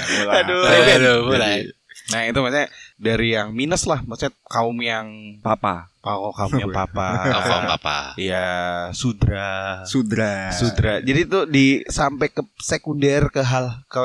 Mulai. 0.08 0.36
Aduh. 0.40 0.62
Aduh, 0.66 1.18
mulai. 1.28 1.58
Nah 2.08 2.24
itu 2.24 2.40
maksudnya 2.40 2.72
dari 2.98 3.30
yang 3.30 3.54
minus 3.54 3.86
lah, 3.86 4.02
maksudnya 4.02 4.34
kaum 4.44 4.74
yang 4.78 5.38
Papa. 5.38 5.86
oh, 6.00 6.32
kaum 6.32 6.56
yang 6.56 6.72
papa, 6.72 7.20
Apa 7.36 7.76
apa? 7.76 7.98
Iya, 8.16 8.88
sudra, 8.90 9.84
Sudra. 9.84 10.48
sudra. 10.50 11.04
Jadi 11.04 11.28
tuh 11.28 11.44
di 11.44 11.84
sampai 11.84 12.32
ke 12.32 12.40
sekunder 12.56 13.28
ke 13.28 13.44
hal 13.44 13.84
ke 13.84 14.00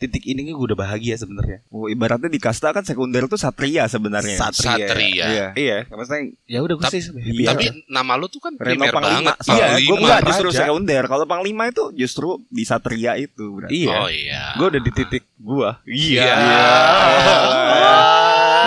titik 0.00 0.24
ini 0.24 0.48
gue 0.48 0.56
udah 0.56 0.74
bahagia 0.74 1.12
sebenarnya. 1.14 1.60
Oh, 1.68 1.92
ibaratnya 1.92 2.26
di 2.26 2.40
kasta 2.40 2.72
kan 2.72 2.82
sekunder 2.82 3.28
tuh 3.28 3.36
satria 3.36 3.84
sebenarnya. 3.84 4.32
Satria. 4.32 4.86
Satria. 4.88 5.24
Iya. 5.28 5.46
Iya, 5.52 5.76
maksudnya 5.86 6.22
ya 6.48 6.58
udah 6.64 6.74
gue 6.74 6.88
sih 6.88 7.02
Tapi 7.44 7.64
aja. 7.68 7.72
nama 7.86 8.16
lu 8.16 8.26
tuh 8.26 8.40
kan 8.40 8.56
Reno 8.56 8.88
primer 8.88 8.90
Panglima. 8.90 9.36
banget. 9.36 9.52
Iya, 9.52 9.66
gue 9.76 9.96
enggak 9.98 10.20
justru 10.26 10.48
sekunder. 10.56 11.02
Kalau 11.04 11.24
Panglima 11.28 11.68
itu 11.68 11.84
justru 11.92 12.40
di 12.48 12.64
satria 12.64 13.12
itu. 13.14 13.60
berarti. 13.60 13.76
Iya. 13.76 13.92
Oh 13.92 14.08
iya. 14.08 14.42
Gue 14.56 14.72
udah 14.72 14.80
di 14.80 14.90
titik 14.90 15.24
gua. 15.36 15.84
Iya. 15.84 16.32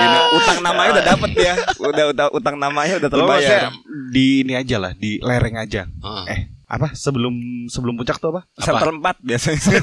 Gini, 0.06 0.19
utang 0.38 0.60
namanya 0.62 0.90
udah 0.94 1.06
dapet 1.10 1.31
ya. 1.34 1.54
Udah 1.81 2.06
utang, 2.13 2.30
utang 2.30 2.56
namanya 2.62 2.94
udah 3.02 3.10
terbayar. 3.10 3.74
di 4.13 4.46
ini 4.46 4.54
aja 4.54 4.78
lah, 4.78 4.94
di 4.94 5.18
lereng 5.18 5.57
aja. 5.57 5.90
Ah. 6.06 6.30
Eh, 6.30 6.54
apa? 6.69 6.94
Sebelum 6.94 7.66
sebelum 7.68 7.98
puncak 7.98 8.22
tuh 8.22 8.38
apa? 8.38 8.42
Center 8.62 8.94
4 8.94 9.22
biasanya. 9.25 9.60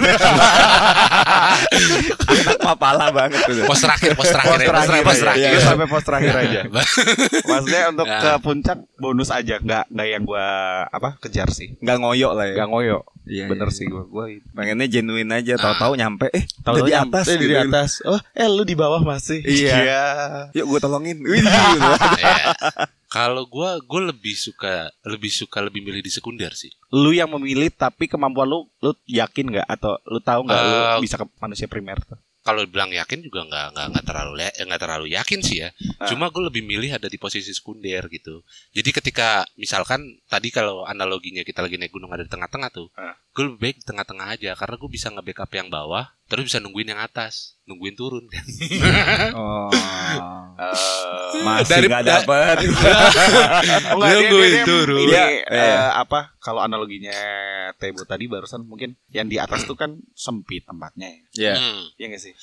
Mapala 2.63 3.11
banget 3.11 3.43
tuh. 3.43 3.63
Pos 3.65 3.79
terakhir, 3.79 4.15
pos 4.15 4.27
terakhir, 4.27 4.59
ya, 4.59 4.69
pos 4.69 4.87
terakhir, 4.87 5.03
pos 5.03 5.19
terakhir. 5.19 5.43
Iya, 5.43 5.51
Iya. 5.53 5.61
sampai 5.65 5.87
pos 5.87 6.05
terakhir 6.05 6.35
aja. 6.37 6.61
Maksudnya 7.51 7.83
untuk 7.91 8.07
Ya. 8.07 8.19
ke 8.19 8.33
puncak 8.41 8.79
bonus 8.97 9.29
aja, 9.29 9.57
nggak 9.59 9.85
nggak 9.89 10.09
yang 10.09 10.23
gua 10.23 10.47
apa 10.87 11.19
kejar 11.19 11.51
sih. 11.51 11.75
Nggak 11.79 11.99
ngoyok 11.99 12.33
lah 12.33 12.47
ya. 12.47 12.55
Nggak 12.57 12.71
ngoyo. 12.71 12.99
Iya, 13.23 13.47
Bener 13.47 13.69
iya. 13.69 13.77
sih 13.77 13.87
gua. 13.87 14.03
Gua 14.05 14.25
Pengennya 14.53 14.87
genuine 14.89 15.31
aja, 15.33 15.55
tahu-tahu 15.55 15.93
nyampe 15.95 16.27
eh 16.29 16.45
tahu 16.61 16.83
di 16.83 16.93
atas 16.93 17.27
di 17.29 17.39
gitu. 17.41 17.55
atas. 17.57 17.91
Oh, 18.03 18.19
eh 18.33 18.47
lu 18.47 18.63
di 18.63 18.75
bawah 18.75 18.99
masih. 19.01 19.43
Iya. 19.43 20.51
Yuk 20.53 20.67
gue 20.69 20.81
tolongin. 20.81 21.19
Gitu. 21.23 21.39
Iya. 22.19 22.55
Kalau 23.07 23.45
gua 23.45 23.77
gua 23.79 24.09
lebih 24.09 24.33
suka 24.33 24.89
lebih 25.03 25.29
suka 25.29 25.61
lebih 25.61 25.81
milih 25.81 26.01
di 26.01 26.09
sekunder 26.09 26.51
sih. 26.53 26.73
Lu 26.91 27.13
yang 27.13 27.29
memilih 27.29 27.69
tapi 27.69 28.09
kemampuan 28.09 28.49
lu 28.49 28.65
lu 28.79 28.91
yakin 29.05 29.53
nggak 29.53 29.69
atau 29.69 30.01
lu 30.05 30.19
tahu 30.19 30.43
nggak 30.43 30.59
lu 30.59 30.73
Eh, 30.73 30.99
bisa 31.01 31.17
ke 31.17 31.27
manusia 31.37 31.67
primer 31.67 32.01
tuh? 32.01 32.17
Kalau 32.43 32.67
bilang 32.67 32.91
yakin 32.91 33.23
juga 33.23 33.47
nggak 33.47 33.67
nggak 33.71 33.87
nggak 33.95 34.05
terlalu 34.05 34.33
nggak 34.43 34.81
terlalu 34.83 35.07
yakin 35.15 35.41
sih 35.47 35.63
ya. 35.63 35.71
Ah. 36.03 36.11
Cuma 36.11 36.27
gue 36.35 36.43
lebih 36.43 36.67
milih 36.67 36.91
ada 36.91 37.07
di 37.07 37.15
posisi 37.15 37.55
sekunder 37.55 38.11
gitu. 38.11 38.43
Jadi 38.75 38.91
ketika 38.91 39.47
misalkan 39.55 40.19
tadi 40.27 40.51
kalau 40.51 40.83
analoginya 40.83 41.47
kita 41.47 41.63
lagi 41.63 41.79
naik 41.79 41.95
gunung 41.95 42.11
ada 42.11 42.27
di 42.27 42.31
tengah-tengah 42.31 42.71
tuh, 42.75 42.91
Ah. 42.99 43.15
gue 43.31 43.43
lebih 43.47 43.59
baik 43.63 43.77
di 43.81 43.85
tengah-tengah 43.87 44.27
aja 44.35 44.51
karena 44.59 44.75
gue 44.75 44.91
bisa 44.91 45.07
nge-backup 45.15 45.51
yang 45.55 45.71
bawah, 45.71 46.05
terus 46.25 46.47
bisa 46.47 46.59
nungguin 46.59 46.89
yang 46.89 46.99
atas, 46.99 47.57
nungguin 47.65 47.95
turun 47.95 48.25
kan. 48.27 48.45
Oh. 49.33 49.69
Eh, 50.53 51.43
Masih 51.43 51.69
Dari- 51.81 51.89
nggak 51.89 52.05
dapet. 52.05 52.57
Oh, 52.61 53.97
enggak, 53.97 54.13
dia, 54.13 54.29
Nungguin 54.29 54.45
dia, 54.45 54.55
dia, 54.55 54.65
turun. 54.65 54.99
Ini 55.01 55.11
Iya, 55.11 55.25
eh, 55.27 55.41
iya. 55.49 55.81
apa 55.97 56.37
kalau 56.39 56.61
analoginya 56.61 57.17
Tebo 57.75 58.05
tadi 58.05 58.29
barusan 58.29 58.63
mungkin 58.63 58.95
yang 59.09 59.27
di 59.27 59.41
atas 59.41 59.65
tuh 59.65 59.75
kan 59.75 59.97
sempit 60.13 60.63
tempatnya 60.63 61.09
ya. 61.09 61.21
Iya. 61.33 61.55
Hmm. 61.57 61.83
Iya 61.97 62.07
nggak 62.13 62.23
sih? 62.23 62.35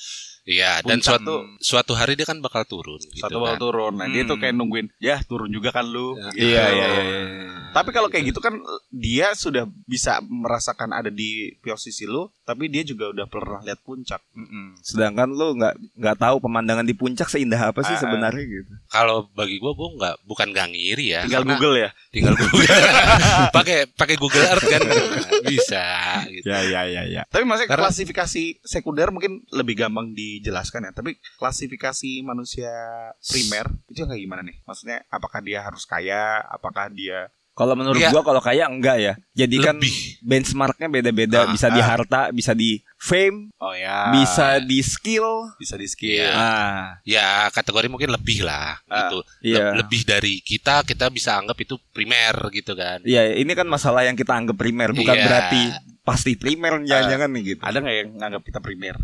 Iya, 0.42 0.70
dan 0.82 0.98
suatu 0.98 1.46
suatu 1.58 1.92
hari 1.94 2.16
dia 2.16 2.24
kan 2.24 2.40
bakal 2.40 2.64
turun 2.64 2.98
gitu 2.98 3.22
Satu 3.22 3.38
bakal 3.38 3.54
kan. 3.54 3.62
turun. 3.62 3.92
Nah, 3.94 4.08
dia 4.08 4.24
tuh 4.24 4.34
Hmm. 4.34 4.42
kayak 4.42 4.54
nungguin, 4.56 4.86
ya 4.98 5.16
turun 5.22 5.48
juga 5.48 5.70
kan 5.70 5.86
lu. 5.86 6.16
Ya. 6.16 6.28
Gitu. 6.32 6.40
Iya 6.42 6.64
iya 6.66 6.86
iya. 6.88 7.02
iya. 7.06 7.24
Tapi 7.70 7.94
kalau 7.94 8.10
kayak 8.10 8.34
gitu 8.34 8.40
kan 8.42 8.58
dia 8.90 9.30
sudah 9.32 9.62
bisa 9.86 10.18
merasakan 10.20 10.90
ada 10.90 11.06
di 11.06 11.54
posisi 11.56 12.02
lu, 12.02 12.26
tapi 12.42 12.66
dia 12.66 12.82
juga 12.82 13.14
udah 13.14 13.30
pernah 13.30 13.62
lihat 13.62 13.79
puncak. 13.80 14.20
Mm-mm. 14.32 14.76
Sedangkan 14.78 15.28
lu 15.28 15.56
nggak 15.56 15.74
nggak 15.96 16.16
tahu 16.16 16.36
pemandangan 16.38 16.82
di 16.82 16.92
puncak 16.92 17.26
seindah 17.26 17.70
apa 17.70 17.80
sih 17.82 17.96
Ah. 17.96 18.00
sebenarnya 18.00 18.44
gitu. 18.44 18.72
Kalau 18.86 19.26
bagi 19.30 19.56
gua 19.56 19.72
gua 19.72 19.88
nggak 19.92 20.16
bukan 20.24 20.48
gak 20.50 20.68
ngiri 20.70 21.06
ya. 21.10 21.20
Tinggal 21.24 21.42
karena- 21.42 21.52
Google 21.56 21.76
ya. 21.76 21.90
tinggal 22.10 22.34
Google. 22.34 22.66
Pakai 23.56 23.78
pakai 23.88 24.16
Google 24.16 24.44
Earth 24.44 24.66
kan 24.66 24.80
bisa 25.44 25.84
gitu. 26.28 26.46
Ya 26.46 26.60
ya 26.62 26.82
ya 26.84 27.02
ya. 27.04 27.22
Tapi 27.26 27.42
maksudnya 27.42 27.70
Karena- 27.70 27.86
klasifikasi 27.86 28.42
sekunder 28.60 29.08
mungkin 29.10 29.42
lebih 29.48 29.74
gampang 29.76 30.12
dijelaskan 30.12 30.86
ya. 30.86 30.92
Tapi 30.92 31.16
klasifikasi 31.36 32.22
manusia 32.22 32.70
primer 33.20 33.66
itu 33.86 34.02
kayak 34.02 34.20
gimana 34.20 34.42
nih? 34.42 34.56
Maksudnya 34.62 35.02
apakah 35.08 35.40
dia 35.40 35.60
harus 35.60 35.84
kaya? 35.84 36.40
Apakah 36.46 36.88
dia 36.88 37.30
Kalau 37.52 37.74
menurut 37.74 37.98
Iya. 37.98 38.08
gua 38.08 38.22
kalau 38.22 38.38
kaya 38.38 38.64
enggak 38.66 38.96
ya. 38.96 39.12
Jadi 39.36 39.56
kan 39.58 39.76
benchmarknya 40.20 40.88
beda-beda, 40.88 41.44
Ah, 41.44 41.50
bisa 41.50 41.68
di 41.68 41.80
ah. 41.80 41.86
harta, 41.86 42.20
bisa 42.30 42.52
di 42.52 42.80
fame, 42.96 43.52
oh 43.56 43.72
ya 43.72 44.12
bisa 44.12 44.56
di 44.58 44.80
skill. 44.80 45.50
bisa 45.56 45.74
di 45.74 45.84
skill. 45.84 46.20
Iya. 46.20 46.32
Ah, 46.32 46.82
Ya 47.02 47.28
kategori 47.50 47.88
mungkin 47.88 48.10
lebih 48.10 48.44
lah 48.44 48.80
Ah, 48.86 49.08
gitu. 49.08 49.18
iya. 49.42 49.72
Le- 49.72 49.82
Lebih 49.82 50.04
dari 50.04 50.34
kita 50.38 50.82
kita 50.82 51.08
bisa 51.08 51.34
anggap 51.34 51.56
itu 51.58 51.76
primer 51.90 52.32
gitu 52.50 52.72
kan. 52.72 53.00
Iya, 53.02 53.34
ini 53.34 53.52
kan 53.52 53.64
masalah 53.64 54.04
yang 54.04 54.14
kita 54.14 54.32
anggap 54.32 54.54
primer, 54.54 54.92
bukan 54.92 55.12
Iya. 55.12 55.24
berarti 55.24 55.62
pasti 56.00 56.34
primer 56.34 56.80
jangan-jangan 56.82 57.28
nih 57.32 57.42
gitu. 57.54 57.62
Ada 57.62 57.78
nggak 57.80 57.96
yang 57.96 58.10
nganggap 58.16 58.42
kita 58.46 58.58
primer? 58.60 58.96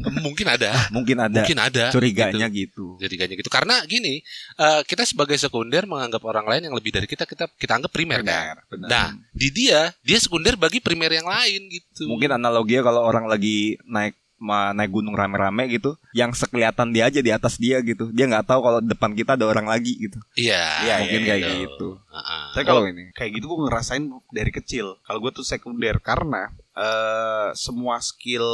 Mungkin 0.00 0.46
ada. 0.46 0.70
Mungkin 0.96 1.16
ada 1.18 1.40
Mungkin 1.42 1.58
ada. 1.58 1.84
curiganya 1.90 2.46
gitu. 2.52 3.00
Jadi 3.00 3.14
kayaknya 3.16 3.36
gitu. 3.40 3.50
Karena 3.50 3.80
gini, 3.86 4.20
eh, 4.58 4.80
kita 4.84 5.02
sebagai 5.08 5.36
sekunder 5.40 5.84
menganggap 5.88 6.22
orang 6.24 6.46
lain 6.46 6.70
yang 6.70 6.74
lebih 6.76 6.94
dari 6.94 7.06
kita 7.08 7.24
kita 7.24 7.48
kita 7.54 7.72
anggap 7.80 7.92
primer, 7.92 8.22
kan. 8.22 8.60
benar. 8.68 8.88
Nah, 8.90 9.06
di 9.32 9.48
dia 9.50 9.90
dia 10.04 10.18
sekunder 10.20 10.54
bagi 10.56 10.78
primer 10.82 11.10
yang 11.10 11.26
lain 11.26 11.70
gitu. 11.70 12.06
Mungkin 12.06 12.36
analoginya 12.36 12.92
kalau 12.92 13.02
orang 13.06 13.26
lagi 13.30 13.78
naik 13.86 14.14
naik 14.40 14.88
gunung 14.90 15.12
rame-rame 15.12 15.68
gitu, 15.68 15.94
yang 16.10 16.32
sekelihatan 16.32 16.90
dia 16.90 17.06
aja 17.06 17.20
di 17.20 17.28
atas 17.28 17.54
dia 17.54 17.78
gitu. 17.80 18.08
Dia 18.10 18.24
nggak 18.24 18.44
tahu 18.44 18.60
kalau 18.60 18.80
depan 18.80 19.12
kita 19.12 19.36
ada 19.36 19.44
orang 19.44 19.64
lagi 19.64 20.00
gitu. 20.00 20.16
Iya, 20.34 20.64
Iya, 20.82 20.94
mungkin 20.98 21.20
iya, 21.20 21.28
kayak 21.28 21.42
gitu. 21.44 21.60
gitu. 21.60 21.88
Heeh. 22.08 22.44
Tapi 22.50 22.64
kalau 22.64 22.82
Oh, 22.82 22.88
ini. 22.88 23.04
kayak 23.12 23.30
gitu 23.36 23.44
gue 23.46 23.58
ngerasain 23.62 24.02
dari 24.30 24.50
kecil. 24.50 24.86
Kalau 25.00 25.18
gue 25.18 25.30
tuh 25.30 25.44
sekunder 25.44 26.00
karena 26.00 26.48
eh 26.72 27.48
semua 27.52 28.00
skill 28.00 28.46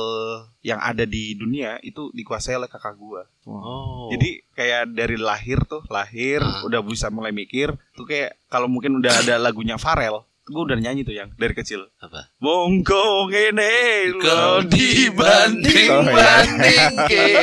yang 0.61 0.79
ada 0.79 1.05
di 1.05 1.33
dunia 1.33 1.79
itu 1.81 2.11
dikuasai 2.11 2.57
oleh 2.57 2.67
kakak 2.67 2.97
gue. 2.97 3.23
Oh. 3.47 4.11
Jadi 4.11 4.43
kayak 4.53 4.91
dari 4.91 5.15
lahir 5.15 5.63
tuh 5.63 5.87
lahir 5.87 6.41
Ah. 6.41 6.67
udah 6.67 6.83
bisa 6.83 7.07
mulai 7.09 7.31
mikir 7.31 7.71
tuh 7.95 8.03
kayak 8.03 8.35
kalau 8.47 8.67
mungkin 8.67 8.99
udah 8.99 9.23
ada 9.23 9.39
lagunya 9.39 9.77
Farel 9.77 10.27
gue 10.47 10.63
udah 10.63 10.79
nyanyi 10.79 11.03
tuh 11.03 11.11
yang 11.11 11.35
dari 11.35 11.53
kecil. 11.53 11.91
apa? 11.99 12.31
Bongkong 12.39 13.35
ini 13.35 13.75
Kau 14.17 14.63
lo 14.63 14.63
dibanding 14.63 15.91
Oh, 15.91 16.03
iya. 16.03 16.15
banding 16.15 16.91
ke 17.11 17.27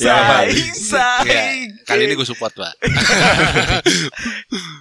Ya, 0.00 0.48
Sai 0.48 0.56
sai 0.72 1.28
Iya. 1.28 1.44
Kali 1.84 2.02
ini 2.04 2.14
gue 2.14 2.24
support 2.24 2.52
pak. 2.52 2.72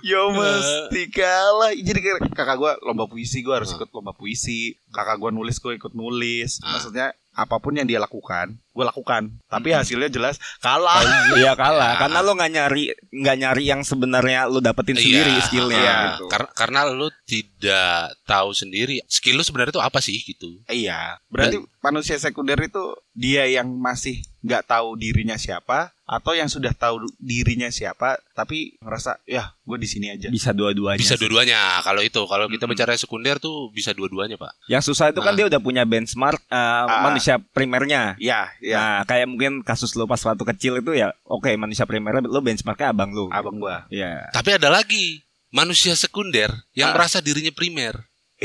Yo 0.01 0.31
mesti 0.31 1.09
kalah 1.09 1.73
Jadi 1.73 1.99
kakak 2.31 2.55
gue 2.55 2.71
lomba 2.81 3.05
puisi 3.05 3.43
Gue 3.43 3.51
harus 3.53 3.71
ikut 3.71 3.91
lomba 3.91 4.13
puisi 4.13 4.75
Kakak 4.87 5.17
gue 5.17 5.31
nulis 5.31 5.57
gue 5.57 5.75
ikut 5.75 5.91
nulis 5.91 6.59
Ah. 6.59 6.77
Maksudnya 6.77 7.07
apa 7.37 7.61
pun 7.61 7.69
yang 7.71 7.85
dia 7.85 8.01
lakukan 8.01 8.57
Gue 8.77 8.85
lakukan 8.85 9.33
Tapi 9.49 9.73
hasilnya 9.73 10.05
jelas 10.07 10.37
kalah 10.61 11.01
Iya 11.33 11.57
kalah, 11.57 11.97
Ya. 11.97 11.99
karena 12.05 12.19
lo 12.21 12.31
nggak 12.31 12.51
nyari 12.51 12.83
nggak 13.09 13.37
nyari 13.39 13.63
yang 13.65 13.81
sebenarnya 13.81 14.45
lo 14.45 14.61
dapetin 14.61 14.93
sendiri 14.93 15.33
Iya, 15.33 15.41
skillnya 15.41 15.81
iya. 15.81 15.97
gitu. 16.13 16.29
Karena 16.29 16.49
karena 16.53 16.79
lu 16.85 17.09
tidak 17.25 17.97
tahu 18.23 18.53
sendiri 18.53 19.01
skill 19.05 19.35
lu 19.35 19.43
sebenarnya 19.43 19.73
itu 19.73 19.81
apa 19.81 19.97
sih 19.97 20.21
gitu. 20.21 20.61
Iya 20.65 21.17
Berarti 21.27 21.57
manusia 21.81 22.15
sekunder 22.15 22.61
itu 22.61 22.93
Dia 23.11 23.49
yang 23.49 23.65
masih 23.73 24.21
nggak 24.39 24.69
tahu 24.69 24.93
dirinya 24.95 25.33
siapa 25.33 25.89
Atau 26.03 26.31
yang 26.31 26.47
sudah 26.47 26.71
tahu 26.71 27.01
dirinya 27.17 27.67
siapa 27.67 28.15
Tapi 28.31 28.77
ngerasa 28.77 29.19
Ya 29.25 29.57
gue 29.59 29.75
di 29.75 29.89
sini 29.89 30.07
aja 30.07 30.29
Bisa 30.29 30.53
dua-duanya. 30.53 30.95
Bisa 30.95 31.17
dua-duanya. 31.17 31.81
Kalau 31.81 31.99
itu 31.99 32.21
kalau 32.23 32.45
kita 32.45 32.63
Mm-mm. 32.63 32.71
bicara 32.71 32.93
sekunder 32.93 33.35
tuh 33.37 33.67
bisa 33.69 33.91
dua-duanya 33.91 34.37
pak. 34.37 34.55
Yang 34.67 34.87
susah 34.87 35.09
itu 35.09 35.19
kan 35.19 35.33
Ah. 35.33 35.35
dia 35.35 35.45
udah 35.47 35.59
punya 35.59 35.83
benchmark 35.83 36.39
eh, 36.47 36.85
manusia 37.01 37.35
primernya. 37.41 38.15
Iya 38.15 38.47
Iya 38.67 38.75
Nah, 38.77 38.99
kayak 39.03 39.27
mungkin 39.27 39.63
kasus 39.63 39.95
lo 39.95 40.03
pas 40.03 40.19
waktu 40.19 40.43
kecil 40.43 40.83
itu 40.83 40.91
ya, 40.91 41.15
oke 41.23 41.47
manusia 41.55 41.87
primernya 41.87 42.19
lo 42.21 42.43
benchmarknya 42.43 42.91
abang 42.91 43.15
lo. 43.15 43.31
Abang 43.31 43.55
gue 43.57 43.75
Iya. 43.89 44.27
Tapi 44.29 44.59
ada 44.59 44.67
lagi 44.67 45.23
manusia 45.47 45.95
sekunder 45.95 46.51
yang 46.75 46.91
Ah. 46.91 46.93
merasa 46.93 47.23
dirinya 47.23 47.55
primer. 47.55 47.95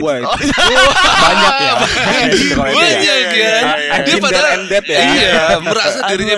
Wah, 0.01 0.25
Oh, 0.25 0.33
banyak 1.29 1.55
ya. 1.61 1.73
Banyak 1.77 2.33
gitu 2.33 2.57
kalau 2.57 2.73
itu 2.73 2.81
ya. 2.81 2.97
Iya, 2.97 2.97
iya, 2.97 3.37
iya. 3.37 3.53
Dia 4.09 4.17
padahal 4.25 4.47
and 4.57 4.65
dead 4.73 4.85
ya. 4.89 5.01
Iya, 5.05 5.37
merasa 5.69 5.99
dirinya. 6.09 6.37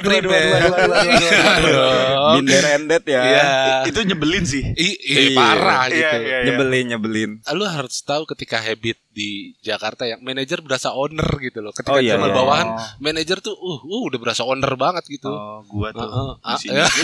Binder 2.35 2.65
and 2.67 2.87
dead 2.91 3.05
ya. 3.07 3.23
Iya. 3.23 3.47
Itu 3.87 4.03
nyebelin 4.03 4.43
sih 4.43 4.59
I- 4.75 4.99
Iya. 4.99 5.21
i- 5.31 5.39
parah 5.39 5.87
Iya, 5.87 5.95
gitu. 5.95 6.03
iya, 6.03 6.19
iya. 6.19 6.39
Nyebelin, 6.51 6.85
nyebelin. 6.91 7.31
Lu 7.55 7.63
harus 7.63 8.03
tahu 8.03 8.27
ketika 8.27 8.59
habit 8.59 8.99
di 9.15 9.55
Jakarta 9.63 10.03
yang 10.03 10.19
manajer 10.19 10.59
berasa 10.59 10.91
owner 10.91 11.31
gitu 11.39 11.63
loh. 11.63 11.71
Ketika 11.71 11.95
Oh, 11.95 12.03
iya, 12.03 12.19
zaman 12.19 12.35
iya. 12.35 12.37
bawahan 12.37 12.69
manajer 12.99 13.39
tuh 13.39 13.55
uh, 13.55 13.79
uh 13.79 14.03
udah 14.03 14.19
berasa 14.19 14.43
owner 14.43 14.75
banget 14.75 15.07
gitu. 15.07 15.31
Oh, 15.31 15.63
gua 15.71 15.95
tuh 15.95 16.11
sini. 16.59 16.75
ya. 16.75 16.91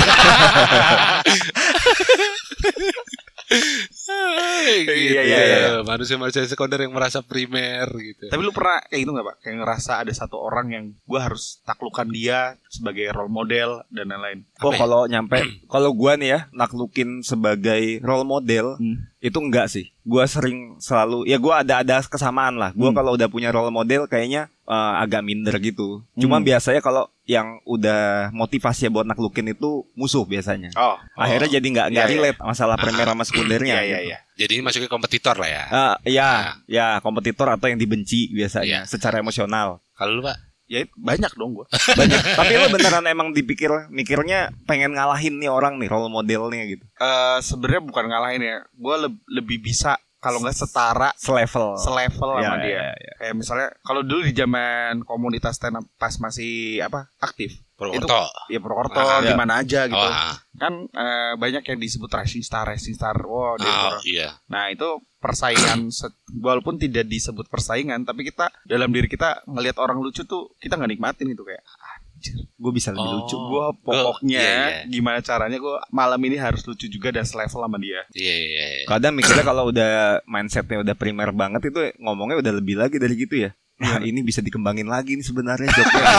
gitu. 3.51 4.93
Iya, 4.95 5.23
iya, 5.27 5.39
iya. 5.43 5.71
Manusia-manusia 5.83 6.47
sekunder 6.47 6.81
yang 6.87 6.95
merasa 6.95 7.21
primer 7.25 7.91
gitu. 7.99 8.31
Tapi 8.31 8.41
lu 8.43 8.55
pernah 8.55 8.83
kayak 8.87 9.01
gitu 9.03 9.11
gak 9.17 9.27
pak? 9.27 9.37
Kayak 9.43 9.57
ngerasa 9.65 9.93
ada 10.03 10.13
satu 10.15 10.37
orang 10.39 10.67
yang 10.71 10.85
gua 11.05 11.31
harus 11.31 11.59
taklukkan 11.67 12.09
dia 12.11 12.57
sebagai 12.71 13.11
role 13.11 13.33
model 13.33 13.83
dan 13.91 14.11
lain-lain. 14.11 14.47
Oh 14.63 14.73
kalau 14.75 15.11
nyampe 15.11 15.43
kalau 15.67 15.91
gua 15.93 16.15
nih 16.15 16.29
ya 16.31 16.41
naklukin 16.55 17.23
sebagai 17.27 17.99
role 18.05 18.27
model 18.27 18.79
Hmm. 18.81 19.10
Itu 19.21 19.37
enggak 19.37 19.69
sih. 19.69 19.93
Gua 20.01 20.25
sering 20.25 20.77
selalu 20.77 21.25
ya 21.25 21.37
gua 21.37 21.61
ada 21.61 21.81
ada 21.81 22.01
kesamaan 22.03 22.57
lah. 22.57 22.73
Gua 22.73 22.89
Hmm. 22.89 22.97
kalau 22.97 23.13
udah 23.15 23.29
punya 23.29 23.49
role 23.49 23.69
model 23.69 24.05
kayaknya 24.05 24.49
eh, 24.65 24.93
agak 24.99 25.21
minder 25.21 25.53
gitu. 25.59 26.01
Cuma 26.15 26.39
Hmm. 26.39 26.47
biasanya 26.47 26.79
kalau 26.79 27.05
yang 27.25 27.59
udah 27.65 28.31
motivasi 28.31 28.87
buat 28.87 29.03
naklukin 29.03 29.51
itu 29.51 29.85
musuh 29.93 30.23
biasanya. 30.23 30.71
Oh, 30.75 30.95
Akhirnya 31.15 31.47
jadi 31.53 31.67
nggak 31.67 31.87
nggak 31.91 32.07
Iya, 32.07 32.11
iya. 32.11 32.21
relate 32.23 32.39
masalah 32.41 32.75
primer 32.75 33.03
sama 33.05 33.23
sekundernya. 33.23 33.75
iya 33.77 33.83
iya 33.83 33.99
gitu. 33.99 34.09
iya. 34.09 34.19
Jadi 34.37 34.53
ini 34.55 34.63
masuknya 34.63 34.89
kompetitor 34.89 35.37
lah 35.37 35.47
ya. 35.49 35.65
Ah, 35.69 35.95
ya, 36.03 36.31
ya 36.65 36.87
kompetitor 36.99 37.51
atau 37.51 37.67
yang 37.67 37.77
dibenci 37.77 38.31
biasanya 38.31 38.65
Iya. 38.65 38.81
secara 38.87 39.19
emosional. 39.19 39.83
Kalau 39.93 40.17
lu 40.17 40.23
Pak, 40.23 40.39
Ya 40.71 40.87
banyak 40.95 41.35
dong 41.35 41.51
gua. 41.53 41.67
Banyak. 41.69 42.21
Tapi 42.39 42.53
lo 42.55 42.71
beneran 42.71 43.03
emang 43.05 43.35
dipikir 43.35 43.91
mikirnya 43.91 44.55
pengen 44.65 44.95
ngalahin 44.95 45.37
nih 45.37 45.51
orang 45.51 45.77
nih 45.77 45.91
role 45.91 46.07
modelnya 46.07 46.63
gitu. 46.65 46.87
Eh 46.95 47.39
sebenarnya 47.41 47.83
bukan 47.83 48.05
ngalahin 48.07 48.39
ya. 48.41 48.57
Gua 48.73 48.95
leb- 49.01 49.27
lebih 49.27 49.59
bisa 49.61 49.99
kalau 50.17 50.39
nggak 50.39 50.53
setara 50.55 51.11
Selevel. 51.17 51.75
selevel 51.75 52.29
Ya, 52.37 52.43
sama 52.45 52.57
dia. 52.61 52.71
ya, 52.71 52.89
ya. 52.95 53.13
Kayak 53.19 53.35
misalnya 53.35 53.69
kalau 53.81 54.01
dulu 54.01 54.21
di 54.23 54.33
zaman 54.33 55.03
komunitas 55.03 55.57
stand 55.57 55.75
up 55.75 55.87
pas 55.97 56.15
masih 56.17 56.79
apa 56.79 57.09
aktif, 57.19 57.57
Purwokerto. 57.81 58.23
ya 58.47 58.59
Purwokerto 58.59 59.01
Ah, 59.01 59.19
di 59.19 59.27
iya. 59.27 59.35
mana 59.35 59.53
aja 59.57 59.81
gitu. 59.85 59.97
Oh, 59.97 60.05
ah. 60.05 60.37
Kan 60.53 60.73
eh, 60.87 61.33
banyak 61.35 61.65
yang 61.65 61.79
disebut 61.79 62.11
rising 62.13 62.43
star, 62.43 62.69
rising 62.69 62.93
star. 62.93 63.17
Wow, 63.17 63.57
dia 63.57 63.65
Ah, 63.67 63.81
orang- 63.91 64.05
iya. 64.05 64.29
Nah 64.47 64.69
itu 64.69 64.85
persaingan 65.17 65.89
walaupun 66.35 66.77
tidak 66.77 67.05
disebut 67.05 67.45
persaingan 67.47 68.03
tapi 68.03 68.25
kita 68.25 68.49
dalam 68.63 68.89
diri 68.89 69.05
kita 69.05 69.45
ngelihat 69.47 69.77
orang 69.77 69.97
lucu 69.99 70.25
tuh 70.25 70.57
kita 70.57 70.75
nggak 70.75 70.91
nikmatin 70.91 71.29
itu 71.29 71.41
kayak 71.41 71.61
anjir 71.61 72.37
Gue 72.55 72.69
bisa 72.71 72.89
lebih 72.91 73.05
Oh. 73.07 73.17
lucu. 73.19 73.37
gue 73.37 73.65
pokoknya 73.83 74.41
iya, 74.41 74.57
iya. 74.71 74.81
gimana 74.87 75.21
caranya 75.21 75.57
gue 75.57 75.77
malam 75.91 76.21
ini 76.21 76.37
harus 76.37 76.61
lucu 76.63 76.85
juga 76.87 77.09
dan 77.11 77.25
selevel 77.25 77.53
sama 77.59 77.77
dia 77.77 78.01
Iya, 78.11 78.35
iya, 78.35 78.65
iya. 78.75 78.85
Kadang 78.87 79.13
mikirnya 79.13 79.41
kalau 79.43 79.69
udah 79.69 79.91
mindsetnya 80.25 80.81
udah 80.81 80.95
primer 80.95 81.33
banget 81.33 81.63
itu 81.67 81.81
ngomongnya 81.99 82.37
udah 82.39 82.53
lebih 82.55 82.77
lagi 82.77 82.97
dari 82.97 83.13
gitu 83.15 83.37
ya. 83.39 83.53
Nah 83.81 83.97
ini 84.05 84.21
bisa 84.21 84.45
dikembangin 84.45 84.85
lagi 84.85 85.17
nih 85.17 85.25
sebenarnya 85.25 85.73
joknya. 85.73 86.05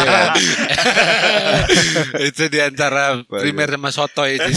Iya. 0.00 0.22
Itu 2.28 2.46
di 2.52 2.60
antara 2.60 3.24
primer 3.24 3.72
sama 3.72 3.90
soto 3.90 4.24
itu. 4.28 4.44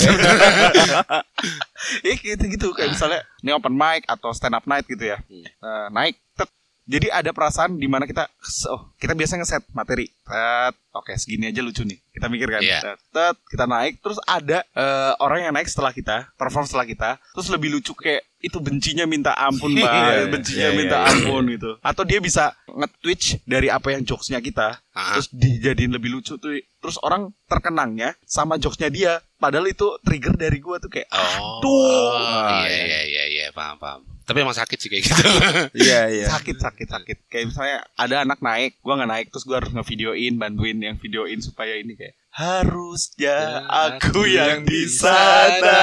Iya. 2.04 2.16
Gitu 2.20 2.44
gitu. 2.52 2.68
Kayak 2.76 2.96
misalnya 2.96 3.20
ini 3.44 3.52
open 3.56 3.76
mic 3.76 4.04
atau 4.08 4.36
stand 4.36 4.56
up 4.56 4.68
night 4.68 4.84
gitu 4.88 5.04
ya. 5.04 5.20
Eh, 5.28 5.88
naik 5.92 6.20
tet. 6.36 6.52
jadi 6.84 7.16
ada 7.16 7.32
perasaan 7.32 7.80
di 7.80 7.88
mana 7.88 8.04
kita 8.04 8.28
oh 8.72 8.92
kita 9.00 9.16
biasa 9.16 9.40
ngeset 9.40 9.64
materi. 9.72 10.08
Tet 10.24 10.76
oke 10.92 11.16
segini 11.16 11.48
aja 11.48 11.64
lucu 11.64 11.84
nih. 11.88 12.00
Kita 12.12 12.28
mikir 12.28 12.48
kan. 12.52 12.60
Iya. 12.64 12.80
tet, 12.84 13.00
tet, 13.12 13.36
kita 13.52 13.66
naik. 13.68 14.04
Terus 14.04 14.20
ada 14.28 14.64
eh, 14.64 15.14
orang 15.24 15.48
yang 15.48 15.54
naik 15.56 15.68
setelah 15.72 15.96
kita 15.96 16.28
perform 16.36 16.68
setelah 16.68 16.88
kita. 16.88 17.10
Terus 17.36 17.48
lebih 17.52 17.72
lucu 17.80 17.96
kayak 17.96 18.24
itu 18.44 18.60
bencinya 18.60 19.08
minta 19.08 19.32
ampun 19.34 19.72
Iya, 19.74 19.82
banget 19.82 20.12
iya. 20.14 20.26
bencinya 20.28 20.60
Iya, 20.60 20.70
iya, 20.70 20.78
minta 20.78 20.98
iya. 21.00 21.08
ampun 21.10 21.44
gitu 21.48 21.72
atau 21.80 22.04
dia 22.04 22.20
bisa 22.20 22.44
nge-twitch 22.68 23.40
dari 23.44 23.72
apa 23.72 23.88
yang 23.90 24.04
jokesnya 24.04 24.38
kita 24.38 24.84
Ah, 24.92 25.18
terus 25.18 25.32
dijadiin 25.32 25.90
lebih 25.90 26.12
lucu 26.12 26.36
tuh 26.36 26.54
terus 26.78 27.00
orang 27.00 27.32
terkenangnya 27.48 28.14
sama 28.22 28.56
jokesnya 28.56 28.92
dia 28.92 29.14
padahal 29.36 29.66
itu 29.66 29.98
trigger 30.00 30.36
dari 30.36 30.60
gua 30.60 30.78
tuh 30.78 30.88
kayak 30.88 31.08
Oh, 31.10 31.64
Aduh. 31.64 32.62
iya, 32.62 32.84
iya, 32.84 33.00
iya, 33.02 33.24
iya, 33.26 33.46
paham, 33.50 33.80
paham. 33.80 34.02
Tapi 34.24 34.40
emang 34.40 34.54
sakit 34.54 34.78
sih 34.78 34.88
kayak 34.88 35.04
gitu. 35.04 35.20
Iya 35.84 36.00
iya. 36.10 36.26
sakit 36.30 36.56
sakit 36.56 36.88
sakit 36.88 37.18
kayak 37.26 37.46
misalnya 37.50 37.78
ada 37.96 38.22
anak 38.22 38.40
naik 38.40 38.78
gua 38.80 38.96
nggak 38.96 39.10
naik 39.10 39.28
terus 39.32 39.44
gua 39.44 39.60
harus 39.60 39.72
ngevideoin 39.72 40.38
bantuin 40.38 40.78
yang 40.78 40.96
videoin 40.96 41.42
supaya 41.42 41.74
ini 41.74 41.98
kayak 41.98 42.14
harusnya 42.30 43.66
aku 43.66 44.24
yang 44.26 44.62
di 44.62 44.86
sana 44.86 45.82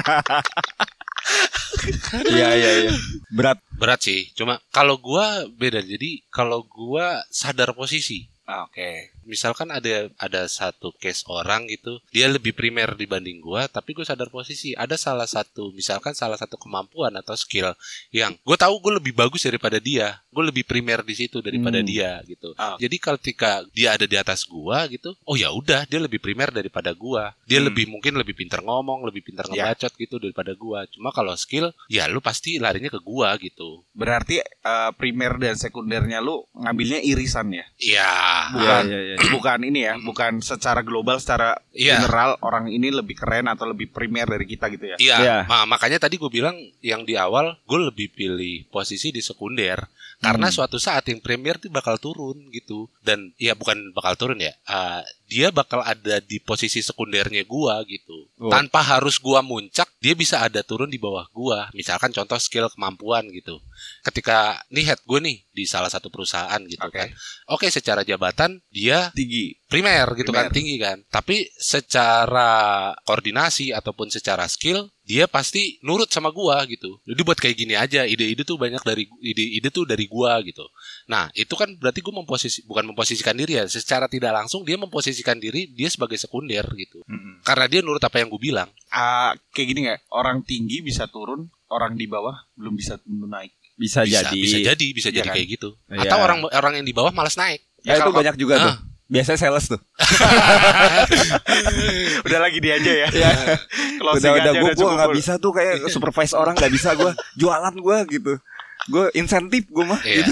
Iya 2.34 2.48
iya 2.56 2.70
iya. 2.86 2.92
Berat. 3.32 3.58
Berat 3.76 4.00
sih. 4.04 4.30
Cuma 4.38 4.60
kalau 4.70 4.96
gua 5.00 5.44
beda. 5.50 5.82
Jadi 5.82 6.22
kalau 6.30 6.64
gua 6.64 7.22
sadar 7.28 7.74
posisi. 7.74 8.30
Ah, 8.44 8.68
Oke. 8.68 9.08
misalkan 9.24 9.72
ada 9.72 10.12
ada 10.20 10.44
satu 10.44 10.92
case 10.94 11.24
orang 11.24 11.64
gitu 11.64 11.96
dia 12.12 12.28
lebih 12.28 12.52
primer 12.52 12.92
dibanding 12.92 13.40
gua 13.40 13.64
tapi 13.66 13.90
gue 13.90 14.04
sadar 14.04 14.28
posisi 14.28 14.76
ada 14.76 14.94
salah 14.94 15.24
satu 15.24 15.72
misalkan 15.72 16.12
salah 16.12 16.36
satu 16.36 16.60
kemampuan 16.60 17.08
atau 17.14 17.32
skill 17.32 17.72
yang 18.10 18.36
gue 18.38 18.52
tahu 18.54 18.76
gue 18.78 19.00
lebih 19.00 19.16
bagus 19.16 19.40
daripada 19.42 19.80
dia 19.80 20.20
gue 20.28 20.44
lebih 20.44 20.60
primer 20.62 21.00
di 21.00 21.16
situ 21.16 21.40
daripada 21.40 21.80
Hmm. 21.80 21.88
dia 21.88 22.20
gitu 22.22 22.52
Ah. 22.54 22.76
jadi 22.76 22.92
ketika 22.94 23.64
dia 23.70 23.96
ada 23.96 24.04
di 24.04 24.12
atas 24.14 24.44
gua 24.44 24.84
gitu 24.86 25.16
oh 25.24 25.34
ya 25.34 25.48
udah 25.48 25.88
dia 25.88 25.96
lebih 25.96 26.20
primer 26.20 26.52
daripada 26.52 26.92
gua 26.92 27.32
dia 27.44 27.64
Hmm. 27.64 27.72
lebih 27.72 27.88
mungkin 27.88 28.12
lebih 28.14 28.36
pintar 28.36 28.60
ngomong 28.60 29.08
lebih 29.08 29.24
pintar 29.24 29.48
Ya. 29.48 29.72
ngebacot 29.72 29.96
gitu 29.96 30.20
daripada 30.20 30.52
gua 30.52 30.84
cuma 30.86 31.08
kalau 31.10 31.32
skill 31.34 31.72
ya 31.88 32.04
lu 32.06 32.20
pasti 32.20 32.60
larinya 32.60 32.88
ke 32.88 33.00
gua 33.00 33.40
gitu 33.40 33.88
Berarti 33.96 34.36
eh, 34.44 34.90
primer 34.94 35.40
dan 35.40 35.56
sekundernya 35.56 36.20
lu 36.20 36.44
ngambilnya 36.52 37.00
irisan 37.00 37.48
ya? 37.48 37.64
iya 37.80 38.12
Bukan. 38.50 38.82
Iya, 38.86 38.98
iya, 39.00 39.14
iya. 39.14 39.30
Bukan 39.30 39.58
ini 39.62 39.80
ya, 39.82 39.94
bukan 39.98 40.32
secara 40.38 40.80
global, 40.80 41.16
secara 41.16 41.58
Iya. 41.70 41.98
general 41.98 42.36
orang 42.40 42.68
ini 42.68 42.88
lebih 42.88 43.14
keren 43.14 43.46
atau 43.46 43.66
lebih 43.66 43.88
primer 43.88 44.26
dari 44.26 44.44
kita 44.44 44.66
gitu 44.68 44.84
ya? 44.86 44.96
Iya, 44.96 45.16
Iya. 45.18 45.36
ma- 45.44 45.66
makanya 45.66 45.98
tadi 45.98 46.14
gue 46.14 46.28
bilang 46.28 46.54
yang 46.80 47.02
di 47.02 47.14
awal 47.14 47.56
gue 47.62 47.80
lebih 47.84 48.10
pilih 48.10 48.66
posisi 48.68 49.10
di 49.10 49.20
sekunder 49.20 49.86
karena 50.24 50.48
Hmm. 50.48 50.56
suatu 50.56 50.80
saat 50.80 51.04
yang 51.12 51.20
premier 51.20 51.60
tuh 51.60 51.68
bakal 51.68 52.00
turun 52.00 52.48
gitu 52.48 52.88
dan 53.04 53.30
ya 53.36 53.52
bukan 53.52 53.92
bakal 53.92 54.16
turun 54.16 54.40
ya, 54.40 54.56
uh, 54.64 55.04
dia 55.28 55.52
bakal 55.52 55.84
ada 55.84 56.20
di 56.24 56.40
posisi 56.40 56.80
sekundernya 56.80 57.44
gua 57.44 57.84
gitu. 57.84 58.28
Oh. 58.40 58.48
Tanpa 58.48 58.80
harus 58.80 59.20
gua 59.20 59.44
muncak, 59.44 59.88
dia 60.00 60.16
bisa 60.16 60.40
ada 60.40 60.64
turun 60.64 60.88
di 60.88 60.96
bawah 60.96 61.28
gua. 61.32 61.68
Misalkan 61.76 62.12
contoh 62.12 62.36
skill 62.40 62.72
kemampuan 62.72 63.28
gitu. 63.28 63.60
Ketika 64.04 64.60
nih 64.70 64.84
head 64.94 65.00
gue 65.04 65.18
nih 65.20 65.36
di 65.50 65.64
salah 65.66 65.88
satu 65.90 66.08
perusahaan 66.08 66.60
gitu 66.64 66.80
Oke. 66.84 66.94
kan. 66.96 67.08
Oke, 67.50 67.66
secara 67.68 68.06
jabatan 68.06 68.62
dia 68.70 69.10
Tinggi. 69.12 69.58
Primer 69.74 70.06
gitu 70.14 70.30
kan 70.30 70.46
Primer. 70.46 70.54
tinggi 70.54 70.76
kan 70.78 71.02
tapi 71.08 71.50
secara 71.54 72.50
koordinasi 73.02 73.70
ataupun 73.70 74.06
secara 74.08 74.46
skill 74.46 74.86
dia 75.00 75.26
pasti 75.26 75.76
nurut 75.80 76.08
sama 76.08 76.30
gua 76.30 76.62
gitu 76.64 77.02
jadi 77.02 77.20
buat 77.20 77.36
kayak 77.36 77.56
gini 77.56 77.74
aja 77.74 78.02
ide-ide 78.04 78.40
tuh 78.40 78.54
banyak 78.54 78.80
dari 78.80 79.04
ide-ide 79.20 79.68
tuh 79.68 79.82
dari 79.82 80.06
gua 80.06 80.38
gitu 80.40 80.64
nah 81.04 81.28
itu 81.32 81.52
kan 81.52 81.74
berarti 81.74 82.00
gua 82.00 82.14
memposisi 82.16 82.62
bukan 82.62 82.86
memposisikan 82.86 83.34
diri 83.34 83.56
ya 83.56 83.66
secara 83.66 84.06
tidak 84.06 84.32
langsung 84.32 84.62
dia 84.62 84.76
memposisikan 84.76 85.36
diri 85.36 85.66
dia 85.68 85.88
sebagai 85.88 86.16
sekunder 86.16 86.64
gitu 86.74 87.02
Mm-mm. 87.04 87.42
karena 87.42 87.66
dia 87.66 87.80
nurut 87.80 88.00
apa 88.00 88.16
yang 88.16 88.28
gue 88.28 88.40
bilang 88.40 88.70
Ah, 88.88 89.34
kayak 89.50 89.66
gini 89.68 89.80
nggak? 89.84 90.06
Orang 90.08 90.46
tinggi 90.46 90.78
bisa 90.78 91.10
turun, 91.10 91.50
orang 91.66 91.98
di 91.98 92.06
bawah 92.06 92.46
belum 92.54 92.78
bisa 92.78 92.94
naik. 93.02 93.50
Bisa, 93.74 94.06
bisa 94.06 94.22
jadi. 94.22 94.38
bisa 94.38 94.58
jadi 94.62 94.86
bisa 94.88 95.08
Iya 95.10 95.16
jadi 95.18 95.28
kan? 95.28 95.34
kayak 95.34 95.48
gitu 95.50 95.68
Iya. 95.90 96.06
atau 96.06 96.18
orang 96.22 96.38
orang 96.46 96.72
yang 96.78 96.86
di 96.86 96.94
bawah 96.94 97.10
malas 97.10 97.34
naik 97.34 97.58
Ya, 97.82 97.98
itu 97.98 98.06
kalau- 98.06 98.14
banyak 98.14 98.38
juga 98.38 98.54
tuh. 98.56 98.74
Biasanya 99.14 99.38
sales 99.38 99.70
tuh. 99.70 99.78
Udah 102.26 102.38
lagi 102.42 102.58
dia 102.58 102.82
aja 102.82 102.92
ya. 103.06 103.08
Iya. 103.14 103.30
Closing 104.02 104.26
udah 104.26 104.34
udah 104.34 104.50
aja 104.50 104.58
gue 104.58 104.66
udah 104.66 104.74
cukup. 104.74 104.98
nggak 104.98 105.14
bisa 105.14 105.32
tuh 105.38 105.54
kayak 105.54 105.86
supervise 105.86 106.34
orang 106.34 106.58
nggak 106.58 106.74
bisa 106.74 106.98
gue 106.98 107.14
jualan 107.38 107.74
gue 107.78 107.98
gitu. 108.10 108.34
Gue 108.86 109.08
insentif 109.12 109.64
gue 109.66 109.84
mah. 109.84 110.00
Iya. 110.04 110.26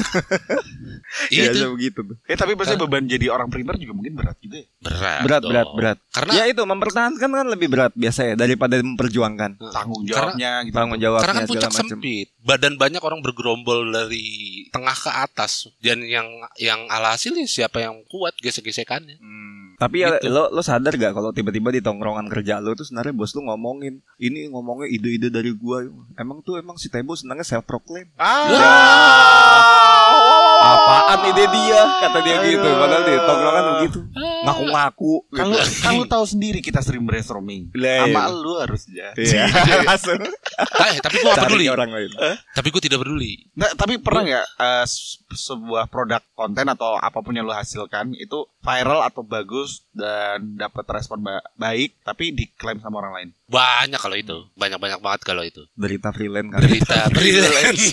Iya, 1.29 1.53
itu 1.53 1.69
begitu 1.77 2.01
tuh. 2.03 2.17
Eh 2.25 2.37
tapi 2.37 2.57
maksudnya 2.57 2.81
beban 2.81 3.05
jadi 3.05 3.29
orang 3.29 3.49
primer 3.49 3.77
juga 3.77 3.93
mungkin 3.93 4.17
berat 4.17 4.37
juga 4.41 4.65
ya. 4.65 4.69
berat 4.81 5.21
Berat, 5.23 5.41
dong. 5.43 5.51
berat, 5.53 5.69
berat. 5.77 5.99
karena 6.09 6.33
Ya 6.33 6.45
itu 6.49 6.63
mempertahankan 6.63 7.31
kan 7.33 7.47
lebih 7.49 7.69
berat 7.69 7.93
biasa 7.93 8.21
ya 8.33 8.35
daripada 8.35 8.81
memperjuangkan 8.81 9.51
Tanggung 9.73 10.03
jawabnya 10.05 10.65
gitu. 10.65 10.73
tanggung 10.73 10.97
Karena 10.97 11.05
jawabnya 11.05 11.27
kan 11.29 11.37
segala 11.37 11.51
puncak 11.53 11.71
macam. 11.71 11.89
sempit, 11.93 12.27
badan 12.41 12.75
banyak 12.77 13.03
orang 13.05 13.21
bergerombol 13.21 13.81
dari 13.89 14.25
tengah 14.73 14.97
ke 14.97 15.11
atas 15.13 15.53
dan 15.85 16.01
yang 16.05 16.29
yang 16.57 16.81
alhasil 16.89 17.33
ya 17.33 17.45
siapa 17.45 17.85
yang 17.85 18.01
kuat 18.09 18.33
gesek-gesekannya. 18.41 19.21
Hmm. 19.21 19.42
Tapi 19.83 19.97
ya 19.99 20.15
Gitu. 20.15 20.31
lo 20.31 20.47
lo 20.55 20.63
sadar 20.63 20.95
gak 20.95 21.11
kalau 21.11 21.35
tiba-tiba 21.35 21.75
di 21.75 21.83
tongkrongan 21.83 22.31
kerja 22.31 22.63
lo 22.63 22.79
tuh 22.79 22.87
sebenarnya 22.87 23.19
bos 23.19 23.35
lu 23.35 23.51
ngomongin 23.51 23.99
ini 24.23 24.47
ngomongnya 24.47 24.87
ide-ide 24.87 25.27
dari 25.27 25.51
gua. 25.59 25.83
Emang 26.15 26.39
tuh 26.47 26.63
emang 26.63 26.79
si 26.79 26.87
Tebo 26.87 27.19
senangnya 27.19 27.43
self 27.43 27.67
proclaim. 27.67 28.07
Ah. 28.15 28.47
Apaan 30.63 31.35
ide 31.35 31.45
dia? 31.51 31.81
Kata 31.99 32.19
dia 32.23 32.37
gitu. 32.47 32.63
Padahal 32.63 33.03
di 33.03 33.15
tongkrongan 33.19 33.65
begitu. 33.75 33.99
Ngaku-ngaku. 34.43 35.13
Kan 35.29 35.45
lu, 35.47 35.57
kan 35.57 35.93
lu 35.95 36.05
tahu 36.05 36.25
sendiri 36.25 36.59
kita 36.59 36.79
sering 36.79 37.03
brainstorming. 37.03 37.71
Lah, 37.73 38.05
Sama 38.05 38.23
iya. 38.23 38.29
lu 38.33 38.53
harusnya. 38.57 39.07
Iya. 39.15 39.45
Langsung 39.83 40.21
Eh, 40.83 40.99
tapi 40.99 41.17
gue 41.17 41.27
gak 41.27 41.39
cari 41.39 41.47
peduli. 41.49 41.67
orang 41.67 41.89
lain. 41.89 42.11
Tapi 42.51 42.69
gue 42.69 42.83
tidak 42.83 43.01
peduli. 43.01 43.47
Nah, 43.55 43.71
tapi 43.73 43.97
pernah 43.97 44.23
nggak 44.25 44.47
eh, 44.59 44.85
se- 44.85 45.23
sebuah 45.29 45.87
produk 45.87 46.21
konten 46.33 46.67
atau 46.67 46.95
apa 46.95 47.19
pun 47.19 47.33
yang 47.33 47.45
lu 47.45 47.53
hasilkan 47.53 48.13
itu 48.15 48.45
viral 48.59 49.01
atau 49.01 49.23
bagus 49.23 49.87
dan 49.91 50.55
dapat 50.55 50.85
respon 50.91 51.21
ba- 51.21 51.45
baik 51.55 52.03
tapi 52.03 52.31
diklaim 52.31 52.79
sama 52.79 52.99
orang 52.99 53.15
lain? 53.15 53.29
Banyak 53.45 54.01
kalau 54.01 54.17
itu, 54.17 54.37
banyak-banyak 54.55 54.99
banget 54.99 55.21
kalau 55.23 55.43
itu. 55.43 55.63
Derita 55.73 56.11
freelance 56.11 56.51
kan. 56.51 56.61
Berita, 56.61 56.99
freelance. 57.15 57.85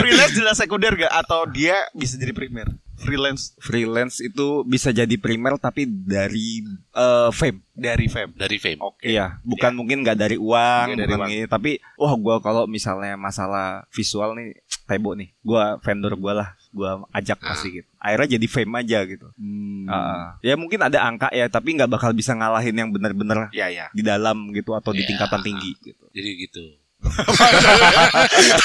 Freelance 0.00 0.34
jelas 0.34 0.56
sekunder 0.56 0.92
gak 0.96 1.12
atau 1.18 1.44
dia 1.44 1.76
bisa 1.92 2.14
jadi 2.14 2.30
primer? 2.30 2.70
Freelance 3.00 3.56
Freelance 3.56 4.20
itu 4.20 4.62
bisa 4.62 4.90
jadi 4.90 5.16
primer 5.16 5.56
tapi 5.56 5.84
dari 5.84 6.60
eh, 6.92 7.30
fame. 7.30 7.64
dari 7.72 8.06
fame. 8.06 8.32
Dari 8.32 8.56
fame. 8.56 8.76
Oke. 8.78 9.08
Iya, 9.08 9.40
bukan 9.40 9.72
mungkin 9.72 10.04
nggak 10.04 10.14
dari 10.14 10.36
uang, 10.36 10.94
dari 10.94 11.08
bukan 11.08 11.18
uang. 11.18 11.30
ini, 11.32 11.44
tapi 11.44 11.70
wah 11.96 12.12
gua 12.14 12.36
kalau 12.38 12.64
misalnya 12.64 13.16
masalah 13.16 13.88
visual 13.88 14.36
nih 14.36 14.52
Tebo 14.84 15.14
nih, 15.14 15.32
gua 15.40 15.78
vendor 15.78 16.12
gua 16.14 16.32
lah, 16.34 16.48
gua 16.70 17.06
ajak 17.10 17.40
Ah. 17.40 17.54
pasti 17.54 17.80
gitu. 17.80 17.88
Akhirnya 17.96 18.36
jadi 18.36 18.46
fame 18.46 18.74
aja 18.76 18.98
gitu. 19.02 19.26
Hmm. 19.34 19.86
Ah, 19.86 20.36
ya 20.40 20.54
mungkin 20.54 20.78
ada 20.78 20.98
angka 21.00 21.30
ya, 21.30 21.46
tapi 21.46 21.72
nggak 21.74 21.88
bakal 21.88 22.10
bisa 22.10 22.34
ngalahin 22.34 22.74
yang 22.74 22.90
benar-benar 22.90 23.48
Ya 23.50 23.70
ya. 23.70 23.86
di 23.90 24.02
dalam 24.02 24.50
gitu 24.52 24.74
atau 24.74 24.90
di 24.90 25.02
Ya. 25.02 25.08
tingkatan 25.08 25.40
tinggi 25.40 25.72
gitu. 25.80 26.04
Jadi 26.10 26.30
gitu. 26.38 26.62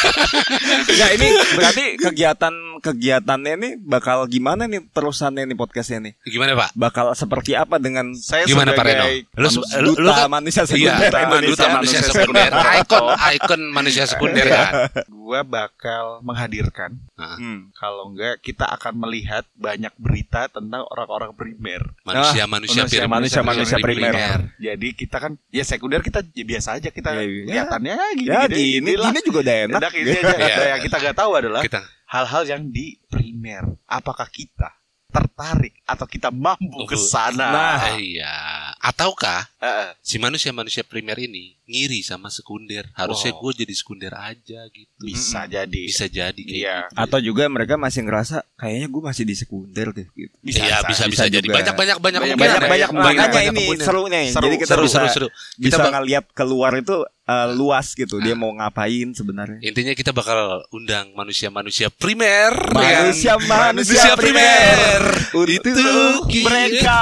Ya 0.91 1.07
ini 1.11 1.27
berarti 1.53 1.85
kegiatan 2.05 2.53
kegiatannya 2.79 3.53
nih 3.57 3.73
bakal 3.79 4.27
gimana 4.27 4.65
nih 4.65 4.83
terusannya 4.87 5.43
nih 5.45 5.55
podcastnya 5.55 5.99
nih? 6.01 6.13
Gimana 6.23 6.53
Pak? 6.53 6.69
Bakal 6.73 7.05
seperti 7.13 7.53
apa 7.53 7.77
dengan 7.77 8.13
Saya 8.13 8.45
Gimana 8.45 8.71
Pak 8.71 8.83
Reno? 8.83 9.03
sebagai 9.03 9.17
Lu, 9.33 9.47
manusia- 9.49 9.77
lu, 9.77 9.89
lu 9.89 9.95
duta 9.97 10.13
kan 10.17 10.29
manusia 10.29 10.61
Iya, 10.61 10.67
sekunder 10.67 10.99
duta 11.01 11.19
Indonesia? 11.21 11.67
manusia 11.69 11.99
sekunder. 12.01 12.51
Ikon, 12.81 13.03
ikon 13.33 13.61
manusia 13.69 14.03
sekunder 14.05 14.45
kan. 14.45 14.71
gua 15.07 15.41
bakal 15.41 16.21
menghadirkan 16.21 16.91
Nah, 17.15 17.35
Hmm. 17.35 17.71
kalau 17.73 18.11
enggak 18.11 18.43
kita 18.43 18.67
akan 18.69 18.99
melihat 18.99 19.47
banyak 19.55 19.91
berita 19.95 20.45
tentang 20.47 20.83
orang-orang 20.85 21.31
primer. 21.31 21.95
Manusia-manusia 22.03 22.83
manusia- 22.83 22.99
primer. 23.01 23.15
manusia-manusia 23.15 23.77
primer. 23.79 24.13
Jadi 24.57 24.87
kita 24.93 25.17
kan 25.17 25.31
ya 25.49 25.63
sekunder 25.63 26.01
kita 26.01 26.21
ya 26.27 26.43
biasa 26.43 26.75
aja 26.75 26.89
kita 26.89 27.09
Ya, 27.11 27.23
iya. 27.23 27.43
kelihatannya 27.47 27.95
gini 28.13 28.24
Ya 28.25 28.39
gini, 28.45 28.91
gini 28.91 29.19
juga 29.21 29.39
udah 29.41 29.55
enak. 29.65 29.79
Enak 29.79 29.93
ini 29.95 30.09
aja. 30.11 30.35
Iya. 30.35 30.55
Nah, 30.55 30.67
yang 30.71 30.81
kita 30.81 30.97
nggak 30.99 31.15
tahu 31.15 31.31
adalah 31.33 31.61
Kita 31.61 31.79
hal-hal 32.07 32.43
yang 32.47 32.63
di 32.67 32.85
primer. 33.05 33.63
Apakah 33.85 34.25
kita 34.27 34.69
tertarik 35.07 35.79
atau 35.85 36.03
kita 36.03 36.27
mampu 36.27 36.83
ke 36.83 36.97
sana? 36.97 37.47
Nah. 37.47 37.77
Eh, 37.93 38.17
iya. 38.17 38.35
Ataukah 38.77 39.47
Heeh. 39.57 39.95
si 39.97 40.17
manusia-manusia 40.17 40.83
primer 40.83 41.15
ini 41.17 41.55
ngiri 41.63 42.03
sama 42.03 42.27
sekunder? 42.27 42.91
Harusnya 42.91 43.31
Wow. 43.31 43.47
gue 43.47 43.63
jadi 43.63 43.73
sekunder 43.73 44.11
aja 44.11 44.67
gitu. 44.67 44.91
bisa 44.99 45.47
jadi. 45.47 45.81
Bisa 45.87 46.05
jadi 46.05 46.35
kayak 46.35 46.59
Iya. 46.59 46.77
gitu. 46.83 46.99
Atau 46.99 47.19
juga 47.19 47.47
mereka 47.47 47.73
masih 47.75 48.03
ngerasa 48.03 48.43
kayaknya 48.55 48.87
gue 48.87 49.01
masih 49.03 49.23
di 49.23 49.35
sekunder 49.35 49.87
deh 49.89 50.07
gitu. 50.11 50.35
Bisa, 50.41 50.61
Iya, 50.61 50.77
bisa 50.83 51.05
bisa, 51.05 51.05
bisa 51.07 51.25
jadi 51.31 51.41
juga. 51.41 51.55
banyak 51.57 51.73
banyak 51.73 51.97
banyak 51.97 52.19
Banyak- 52.19 52.35
kemungkinan. 52.35 52.59
banyak- 52.59 52.69
banyak- 52.69 52.91
Makanya 52.91 53.27
banyak 53.31 53.43
ini 53.45 53.55
kemungkinan. 53.57 53.85
seru 53.87 54.03
nih. 54.05 54.25
Seru, 54.29 54.43
Jadi 54.43 54.55
kita 54.57 54.69
seru 54.69 54.83
bisa 54.83 54.97
seru 54.99 55.07
seru. 55.07 55.27
bisa 55.55 55.63
Kita 55.71 55.77
bak- 55.79 55.93
ngelihat 55.95 56.25
keluar 56.33 56.71
itu 56.75 56.95
uh, 57.25 57.47
luas 57.53 57.93
gitu. 57.93 58.21
Dia 58.21 58.33
mau 58.37 58.53
ngapain 58.53 59.11
sebenarnya. 59.13 59.59
intinya 59.65 59.93
kita 59.97 60.13
bakal 60.13 60.63
undang 60.71 61.11
manusia-manusia 61.13 61.89
primer. 61.89 62.53
ya 62.53 62.71
kan? 62.73 63.03
Manusia 63.09 63.33
manusia 63.41 63.73
Manusia 63.73 64.13
primer. 64.17 65.01
Itu 65.45 65.89
mereka 66.45 66.97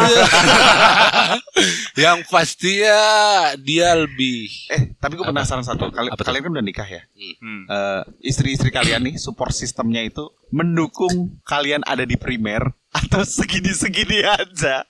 yang 2.04 2.26
pasti 2.28 2.82
ya 2.82 3.54
dia 3.60 3.94
lebih 3.94 4.50
Eh, 4.74 4.96
tapi 4.98 5.20
gue 5.20 5.26
penasaran 5.26 5.62
satu. 5.62 5.92
Kali, 5.94 6.10
Apa 6.10 6.24
kalian 6.26 6.50
kan 6.50 6.52
udah 6.56 6.66
nikah 6.66 6.88
ya? 6.88 7.02
Hmm. 7.40 7.64
Eh, 7.70 8.02
istri-istri 8.26 8.74
kalian 8.74 9.06
nih 9.06 9.16
support 9.20 9.54
sistemnya 9.54 10.02
itu 10.02 10.32
mendukung 10.50 11.38
kalian 11.46 11.86
ada 11.86 12.06
di 12.06 12.18
primer 12.18 12.74
atau 12.94 13.26
segini-segini 13.26 14.22
aja. 14.22 14.86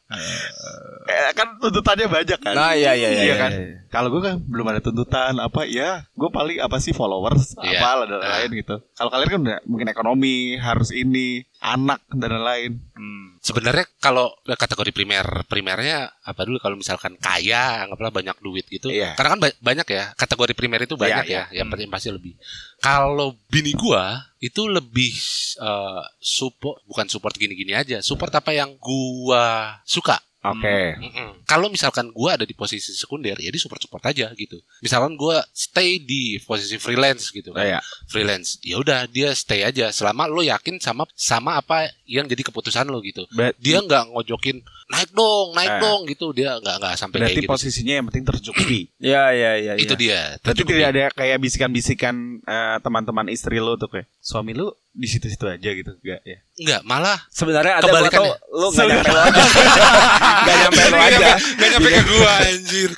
Eh, 1.03 1.31
kan 1.35 1.59
tuntutannya 1.59 2.07
banyak 2.07 2.39
kan? 2.39 2.55
Nah, 2.55 2.75
iya 2.75 2.95
iya 2.95 3.09
iya. 3.11 3.23
Iya 3.27 3.35
kan? 3.35 3.51
iya. 3.51 3.67
Kalau 3.87 4.11
gue 4.11 4.21
kan 4.23 4.35
belum 4.43 4.65
ada 4.71 4.79
tuntutan 4.79 5.35
apa 5.37 5.63
ya, 5.63 6.07
gue 6.11 6.29
paling 6.29 6.59
apa 6.59 6.79
sih 6.79 6.91
followers 6.91 7.55
Iya. 7.59 7.79
apa 7.79 8.07
dan 8.07 8.19
lain-lain 8.19 8.51
gitu. 8.59 8.75
Kalau 8.95 9.09
kalian 9.11 9.29
kan 9.29 9.39
udah 9.43 9.59
mungkin 9.67 9.87
ekonomi 9.87 10.55
harus 10.57 10.91
ini, 10.91 11.43
anak 11.59 12.03
dan 12.11 12.29
lain-lain. 12.35 12.71
Hmm. 12.95 13.32
Sebenarnya 13.43 13.83
kalau 13.99 14.31
kategori 14.47 14.95
primer, 14.95 15.43
primernya 15.51 16.07
apa 16.23 16.47
dulu 16.47 16.63
kalau 16.63 16.79
misalkan 16.79 17.19
kaya, 17.19 17.83
anggaplah 17.83 18.07
banyak 18.07 18.39
duit 18.39 18.63
gitu. 18.71 18.87
Iya. 18.87 19.19
Karena 19.19 19.35
kan 19.35 19.39
ba- 19.43 19.59
banyak 19.59 19.87
ya, 19.91 20.15
kategori 20.15 20.55
primer 20.55 20.87
itu 20.87 20.95
banyak 20.95 21.27
Iya, 21.27 21.51
ya, 21.51 21.59
yang 21.59 21.67
penting 21.67 21.91
pasti 21.91 22.07
lebih. 22.07 22.39
Kalau 22.79 23.35
bini 23.51 23.75
gua 23.75 24.15
itu 24.39 24.63
lebih 24.71 25.11
eh, 25.59 26.03
support 26.23 26.87
bukan 26.87 27.11
support 27.11 27.35
gini-gini 27.35 27.75
aja, 27.75 27.99
support 27.99 28.31
apa 28.31 28.55
yang 28.55 28.79
gua 28.79 29.75
suka. 29.83 30.23
Oke. 30.43 30.99
Mm-mm. 30.99 31.29
Kalau 31.43 31.67
misalkan 31.67 32.11
gua 32.11 32.35
ada 32.35 32.43
di 32.43 32.51
posisi 32.51 32.91
sekunder, 32.91 33.39
ya 33.39 33.47
di 33.47 33.55
support-support 33.55 34.03
aja 34.03 34.27
gitu. 34.33 34.59
Misalkan 34.79 35.15
gua 35.15 35.39
stay 35.55 35.97
di 35.97 36.35
posisi 36.39 36.75
freelance 36.75 37.29
gitu 37.29 37.49
kan 37.49 37.63
Kayak 37.63 37.81
freelance 38.05 38.59
ya 38.59 38.75
udah 38.75 39.07
dia 39.07 39.31
stay 39.31 39.63
aja 39.63 39.87
selama 39.89 40.27
lo 40.27 40.43
yakin 40.43 40.77
sama 40.77 41.07
sama 41.13 41.55
apa 41.55 41.87
yang 42.03 42.27
jadi 42.27 42.43
keputusan 42.43 42.85
lo 42.85 42.99
gitu 42.99 43.23
dia 43.57 43.79
nggak 43.79 44.11
ngojokin 44.11 44.59
naik 44.85 45.09
dong 45.11 45.55
naik 45.55 45.71
Eh. 45.73 45.79
dong 45.79 46.01
gitu 46.05 46.25
dia 46.29 46.59
nggak 46.59 46.75
nggak 46.77 46.93
sampai 46.93 47.17
berarti 47.17 47.33
kayak 47.33 47.45
gitu 47.47 47.53
posisinya 47.55 47.93
yang 47.95 48.05
penting 48.11 48.25
tercukupi. 48.27 48.79
Ya 48.99 49.31
ya 49.31 49.51
ya. 49.55 49.73
itu 49.75 49.95
ya. 49.95 49.97
dia 49.97 50.19
Berarti 50.35 50.43
Tercukupi. 50.43 50.73
tidak 50.75 50.87
ada 50.91 51.03
kayak 51.15 51.37
bisikan-bisikan 51.39 52.15
eh, 52.43 52.77
teman-teman 52.83 53.27
istri 53.27 53.57
lo 53.57 53.73
tuh 53.75 53.87
kayak 53.89 54.07
suami 54.23 54.55
lu 54.55 54.71
di 54.93 55.03
situ-situ 55.03 55.43
aja 55.43 55.69
gitu 55.73 55.89
enggak 55.99 56.21
ya? 56.23 56.37
nggak 56.53 56.81
malah 56.85 57.17
Sebenarnya 57.27 57.81
ada 57.81 57.89
Kebalikannya. 57.89 58.29
gua 58.29 58.37
tau, 58.37 58.55
lu 58.55 58.67
nggak 58.69 58.87
nyampe 58.87 59.09
lo 59.09 59.19
aja. 59.19 59.41
Nggak 60.43 60.55
nyampe 60.61 60.83
lo 60.85 60.97
aja. 60.97 61.29
nggak 61.35 61.69
nyampe 61.73 61.89
ke 61.89 62.01
gua 62.07 62.31
anjir 62.39 62.91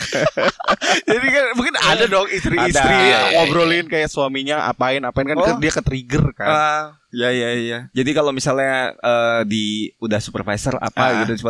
Jadi 1.10 1.28
kan 1.32 1.46
mungkin 1.56 1.76
ada 1.78 2.04
dong 2.06 2.28
istri-istri. 2.28 2.94
Iya, 2.94 3.02
iya, 3.02 3.20
ngobrolin 3.40 3.86
kayak 3.88 4.10
suaminya 4.12 4.68
apain 4.68 5.02
apain 5.02 5.26
kan 5.26 5.38
Oh. 5.40 5.58
dia 5.58 5.72
ke 5.72 5.82
trigger 5.82 6.36
kan. 6.36 6.46
Ah, 6.46 6.84
ya 7.10 7.32
ya 7.32 7.50
ya. 7.56 7.80
Jadi 7.90 8.12
kalau 8.12 8.30
misalnya 8.30 8.92
eh, 8.94 9.42
di 9.48 9.66
udah 9.98 10.20
supervisor 10.20 10.76
apa 10.78 11.00
Ah. 11.00 11.10
gitu 11.24 11.42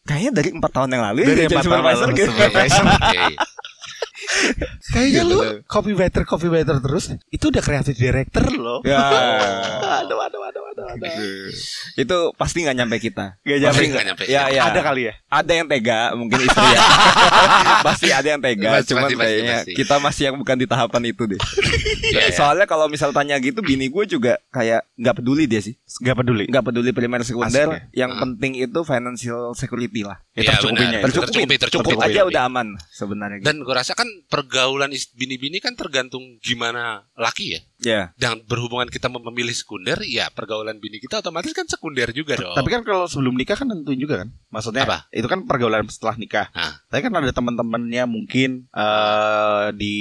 kayaknya 0.00 0.32
dari 0.32 0.50
empat 0.50 0.70
tahun 0.72 0.90
yang 0.90 1.04
lalu 1.06 1.18
ya 1.22 1.26
Dari 1.28 1.38
jadi 1.38 1.46
empat 1.46 1.60
tahun 1.60 1.70
supervisor 1.70 2.02
lalu 2.02 2.16
gitu. 2.16 2.30
supervisor. 2.34 2.84
Oke. 2.98 3.24
Kayaknya 4.86 5.22
Gitu. 5.22 5.30
lu 5.30 5.38
copywriter 5.64 6.22
copywriter 6.24 6.76
terus 6.78 7.04
itu 7.26 7.44
udah 7.46 7.60
creative 7.60 7.94
director 7.94 8.44
loh. 8.50 8.80
Ya. 8.82 8.98
Aduh 10.00 10.18
aduh 10.18 10.40
aduh 10.42 10.64
aduh 10.66 10.84
aduh. 10.88 11.08
Itu 11.94 12.16
pasti 12.34 12.62
nggak 12.62 12.76
nyampe 12.76 12.96
kita. 12.98 13.36
Gak 13.38 13.56
Pasti 13.62 13.84
nyampe. 13.84 13.92
nggak 13.92 14.04
nyampe 14.06 14.22
Ya 14.26 14.48
ya. 14.48 14.62
Ada 14.66 14.80
kali 14.80 15.02
ya? 15.04 15.14
Ada 15.28 15.52
yang 15.52 15.66
tega 15.66 16.00
mungkin 16.14 16.38
istri 16.40 16.66
ya. 16.66 16.80
pasti 17.86 18.08
ada 18.10 18.28
yang 18.28 18.40
tega, 18.40 18.70
Pasti, 18.72 18.90
cuman 18.90 19.02
pasti, 19.04 19.14
pasti, 19.14 19.24
kayaknya 19.26 19.56
pasti. 19.58 19.72
kita 19.74 19.94
masih 19.98 20.22
yang 20.24 20.36
bukan 20.36 20.56
di 20.56 20.66
tahapan 20.66 21.02
itu 21.06 21.22
deh. 21.26 21.40
Iya, 22.00 22.26
iya. 22.26 22.34
Soalnya 22.34 22.66
kalau 22.66 22.88
misal 22.88 23.12
tanya 23.12 23.38
gitu 23.38 23.60
bini 23.60 23.86
gue 23.86 24.04
juga 24.04 24.34
kayak 24.50 24.82
nggak 24.96 25.14
peduli 25.16 25.44
dia 25.44 25.60
sih. 25.60 25.78
Gak 26.00 26.16
peduli. 26.16 26.48
nggak 26.48 26.64
peduli 26.64 26.90
primer 26.90 27.22
sekunder 27.22 27.68
Asik 27.70 27.92
yang 27.92 28.10
Ah. 28.10 28.18
penting 28.20 28.52
itu 28.56 28.80
financial 28.82 29.54
security 29.54 30.02
lah 30.02 30.18
Ya, 30.32 30.42
Iya, 30.42 30.48
tercukupinya 30.50 30.80
benar. 30.88 30.98
itu. 30.98 31.04
tercukupi 31.06 31.30
Tercukupi, 31.30 31.54
tercukupi. 31.60 31.86
cukup 31.92 32.00
aja 32.02 32.20
udah 32.24 32.42
aman 32.44 32.66
sebenarnya 32.88 33.38
dan 33.42 33.60
gua 33.60 33.74
rasa 33.76 33.92
kan 33.92 34.08
pergaulan 34.30 34.94
bini-bini 35.18 35.58
kan 35.58 35.74
tergantung 35.74 36.38
gimana 36.38 37.04
laki 37.18 37.58
ya 37.58 37.60
ya 37.80 38.00
dan 38.14 38.40
berhubungan 38.46 38.86
kita 38.86 39.10
mem- 39.10 39.26
memilih 39.26 39.56
sekunder 39.56 39.98
ya 40.06 40.30
pergaulan 40.30 40.78
bini 40.78 41.02
kita 41.02 41.18
otomatis 41.18 41.50
kan 41.50 41.66
sekunder 41.66 42.14
juga 42.14 42.38
dong 42.38 42.54
Tapi 42.54 42.68
kan 42.70 42.82
kalau 42.86 43.10
sebelum 43.10 43.34
nikah 43.34 43.58
kan 43.58 43.66
tentuin 43.66 43.98
juga 43.98 44.22
kan. 44.22 44.28
Maksudnya 44.52 44.84
Apa? 44.86 44.98
itu 45.10 45.26
kan 45.26 45.42
pergaulan 45.48 45.82
setelah 45.88 46.14
nikah. 46.20 46.46
Ah. 46.54 46.78
Tapi 46.92 47.00
kan 47.08 47.12
ada 47.16 47.32
teman-temannya 47.34 48.04
mungkin 48.06 48.70
eh 48.70 49.66
di 49.74 49.96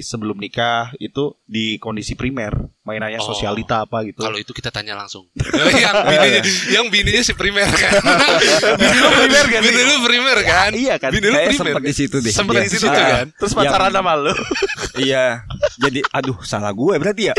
sebelum 0.00 0.40
nikah 0.40 0.96
itu 0.98 1.36
di 1.46 1.76
kondisi 1.76 2.16
primer, 2.16 2.72
mainannya 2.90 3.16
Oh. 3.16 3.30
sosialita 3.30 3.86
apa 3.86 4.02
gitu. 4.02 4.20
Kalau 4.20 4.34
itu 4.34 4.50
kita 4.50 4.68
tanya 4.68 4.92
langsung. 4.94 5.30
yang 5.84 5.96
bininya, 6.02 6.42
yang 6.68 6.86
bininya 6.88 7.22
si 7.22 7.32
primer 7.32 7.64
kan. 7.66 7.92
bini 8.80 8.96
lu 8.96 9.08
primer 9.14 9.44
kan? 9.46 9.60
Bini 9.62 9.82
lu 9.82 9.96
primer 10.02 10.38
kan? 10.42 10.70
iya 10.74 10.94
kan? 10.98 11.10
Bini 11.10 11.26
lu 11.26 11.38
primer. 11.38 11.54
sempet 11.54 11.82
di 11.82 11.94
situ 11.94 12.16
deh. 12.18 12.32
Sempet 12.32 12.54
Iya. 12.56 12.62
di 12.64 12.70
situ 12.72 12.88
Ah. 12.88 12.96
kan. 12.96 13.26
Terus 13.32 13.52
pacaran 13.52 13.90
sama 13.90 14.12
lu. 14.16 14.34
iya 15.06 15.46
jadi 15.78 16.02
aduh 16.10 16.36
salah 16.42 16.72
gue 16.72 16.98
berarti 16.98 17.30
ya 17.30 17.34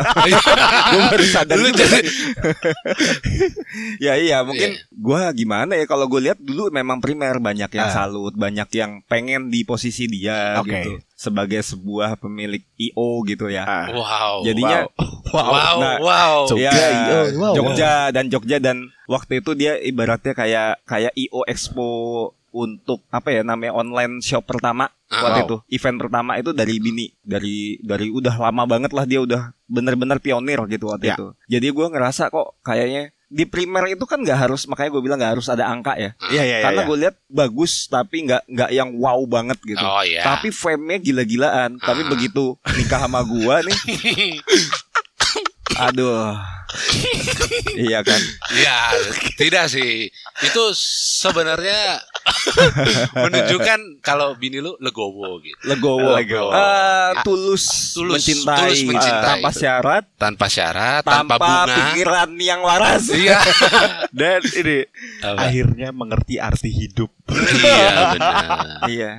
gue 0.87 1.01
baru 1.11 1.25
sadar 1.27 1.59
Lu 1.59 1.69
jadi- 1.69 2.09
ya 3.99 4.13
iya 4.17 4.41
mungkin 4.41 4.71
Iya. 4.71 4.81
gue 4.89 5.21
gimana 5.35 5.73
ya 5.73 5.85
kalau 5.85 6.07
gue 6.07 6.21
lihat 6.21 6.39
dulu 6.39 6.69
memang 6.69 6.99
primer 6.99 7.37
banyak 7.37 7.69
yang 7.69 7.87
Ah. 7.87 7.93
salut 7.93 8.33
banyak 8.33 8.67
yang 8.71 9.01
pengen 9.05 9.49
di 9.49 9.61
posisi 9.61 10.07
dia 10.07 10.57
Oke. 10.57 10.69
gitu 10.71 10.91
sebagai 11.21 11.61
sebuah 11.61 12.17
pemilik 12.17 12.65
io 12.75 13.21
gitu 13.23 13.45
ya 13.45 13.61
Ah. 13.61 13.85
Wow. 13.93 14.33
Jadinya 14.41 14.89
wow. 15.29 15.45
wow, 15.53 15.75
Nah, 15.77 15.95
wow. 16.01 16.35
Jogja, 16.49 16.73
Ya, 16.73 16.89
IO, 16.89 17.19
wow. 17.37 17.53
Jogja 17.53 17.91
dan 18.09 18.25
Jogja 18.25 18.57
dan 18.57 18.77
waktu 19.05 19.37
itu 19.37 19.53
dia 19.53 19.77
ibaratnya 19.77 20.33
kayak 20.33 20.81
kayak 20.81 21.13
IO 21.13 21.45
Expo 21.45 21.89
untuk 22.51 23.05
apa 23.07 23.31
ya 23.31 23.45
namanya 23.45 23.71
online 23.73 24.19
shop 24.19 24.43
pertama 24.43 24.89
Ah, 25.07 25.23
waktu 25.23 25.39
wow. 25.39 25.47
itu 25.47 25.57
event 25.71 25.97
pertama 26.01 26.31
itu 26.35 26.51
dari 26.51 26.79
Bini 26.79 27.07
dari 27.21 27.77
dari 27.79 28.09
udah 28.09 28.35
lama 28.41 28.63
banget 28.65 28.91
lah 28.91 29.05
dia 29.05 29.21
udah 29.21 29.53
bener-bener 29.67 30.17
pionir 30.17 30.59
gitu 30.67 30.89
waktu 30.89 31.11
Ya. 31.11 31.15
itu 31.15 31.27
jadi 31.47 31.67
gua 31.69 31.87
ngerasa 31.87 32.27
kok 32.27 32.59
kayaknya 32.59 33.13
di 33.31 33.47
primer 33.47 33.87
itu 33.87 34.03
kan 34.03 34.19
nggak 34.19 34.35
harus 34.37 34.67
makanya 34.67 34.91
gue 34.91 35.01
bilang 35.01 35.15
nggak 35.15 35.33
harus 35.33 35.47
ada 35.47 35.63
angka 35.65 35.95
ya 35.95 36.11
Iya 36.27 36.43
iya 36.43 36.43
iya. 36.53 36.57
karena 36.61 36.81
gue 36.83 36.97
lihat 36.99 37.15
bagus 37.25 37.87
tapi 37.87 38.27
nggak 38.27 38.43
nggak 38.45 38.69
yang 38.69 38.91
wow 38.93 39.23
banget 39.23 39.55
gitu 39.63 39.79
Oh 39.79 40.03
iya. 40.03 40.19
tapi 40.21 40.51
frame-nya 40.51 40.99
gila-gilaan 40.99 41.79
tapi 41.79 42.03
Ah. 42.03 42.09
begitu 42.09 42.59
nikah 42.69 42.99
sama 43.01 43.23
gua 43.23 43.63
nih 43.63 43.71
aduh 45.81 46.35
iya 47.73 47.99
kan 48.01 48.19
Ya, 48.53 48.91
tidak 49.35 49.67
sih. 49.67 50.11
Itu 50.41 50.71
sebenarnya 50.75 51.99
menunjukkan 53.23 53.79
kalau 53.99 54.33
bini 54.33 54.57
lu 54.57 54.77
legowo 54.77 55.39
gitu. 55.39 55.57
legowo, 55.63 56.13
Legowo. 56.13 56.49
Eh, 56.49 57.11
tulus, 57.21 57.93
Tulus- 57.93 58.13
mencintai, 58.15 58.59
tulus 58.63 58.81
mencintai. 58.85 59.25
tanpa 59.27 59.49
syarat, 59.51 60.03
Tanpa 60.15 60.45
syarat, 60.47 61.01
tanpa, 61.01 61.35
tanpa, 61.35 61.45
bunga. 61.65 61.75
pikiran 61.91 62.29
yang 62.37 62.61
waras. 62.61 63.03
Iya. 63.07 63.39
Dan 64.13 64.41
ini 64.45 64.85
Apa? 65.19 65.37
akhirnya 65.43 65.89
mengerti 65.89 66.35
arti 66.37 66.69
hidup. 66.69 67.09
iya 67.31 67.89
benar. 68.13 68.35
iya. 68.87 69.11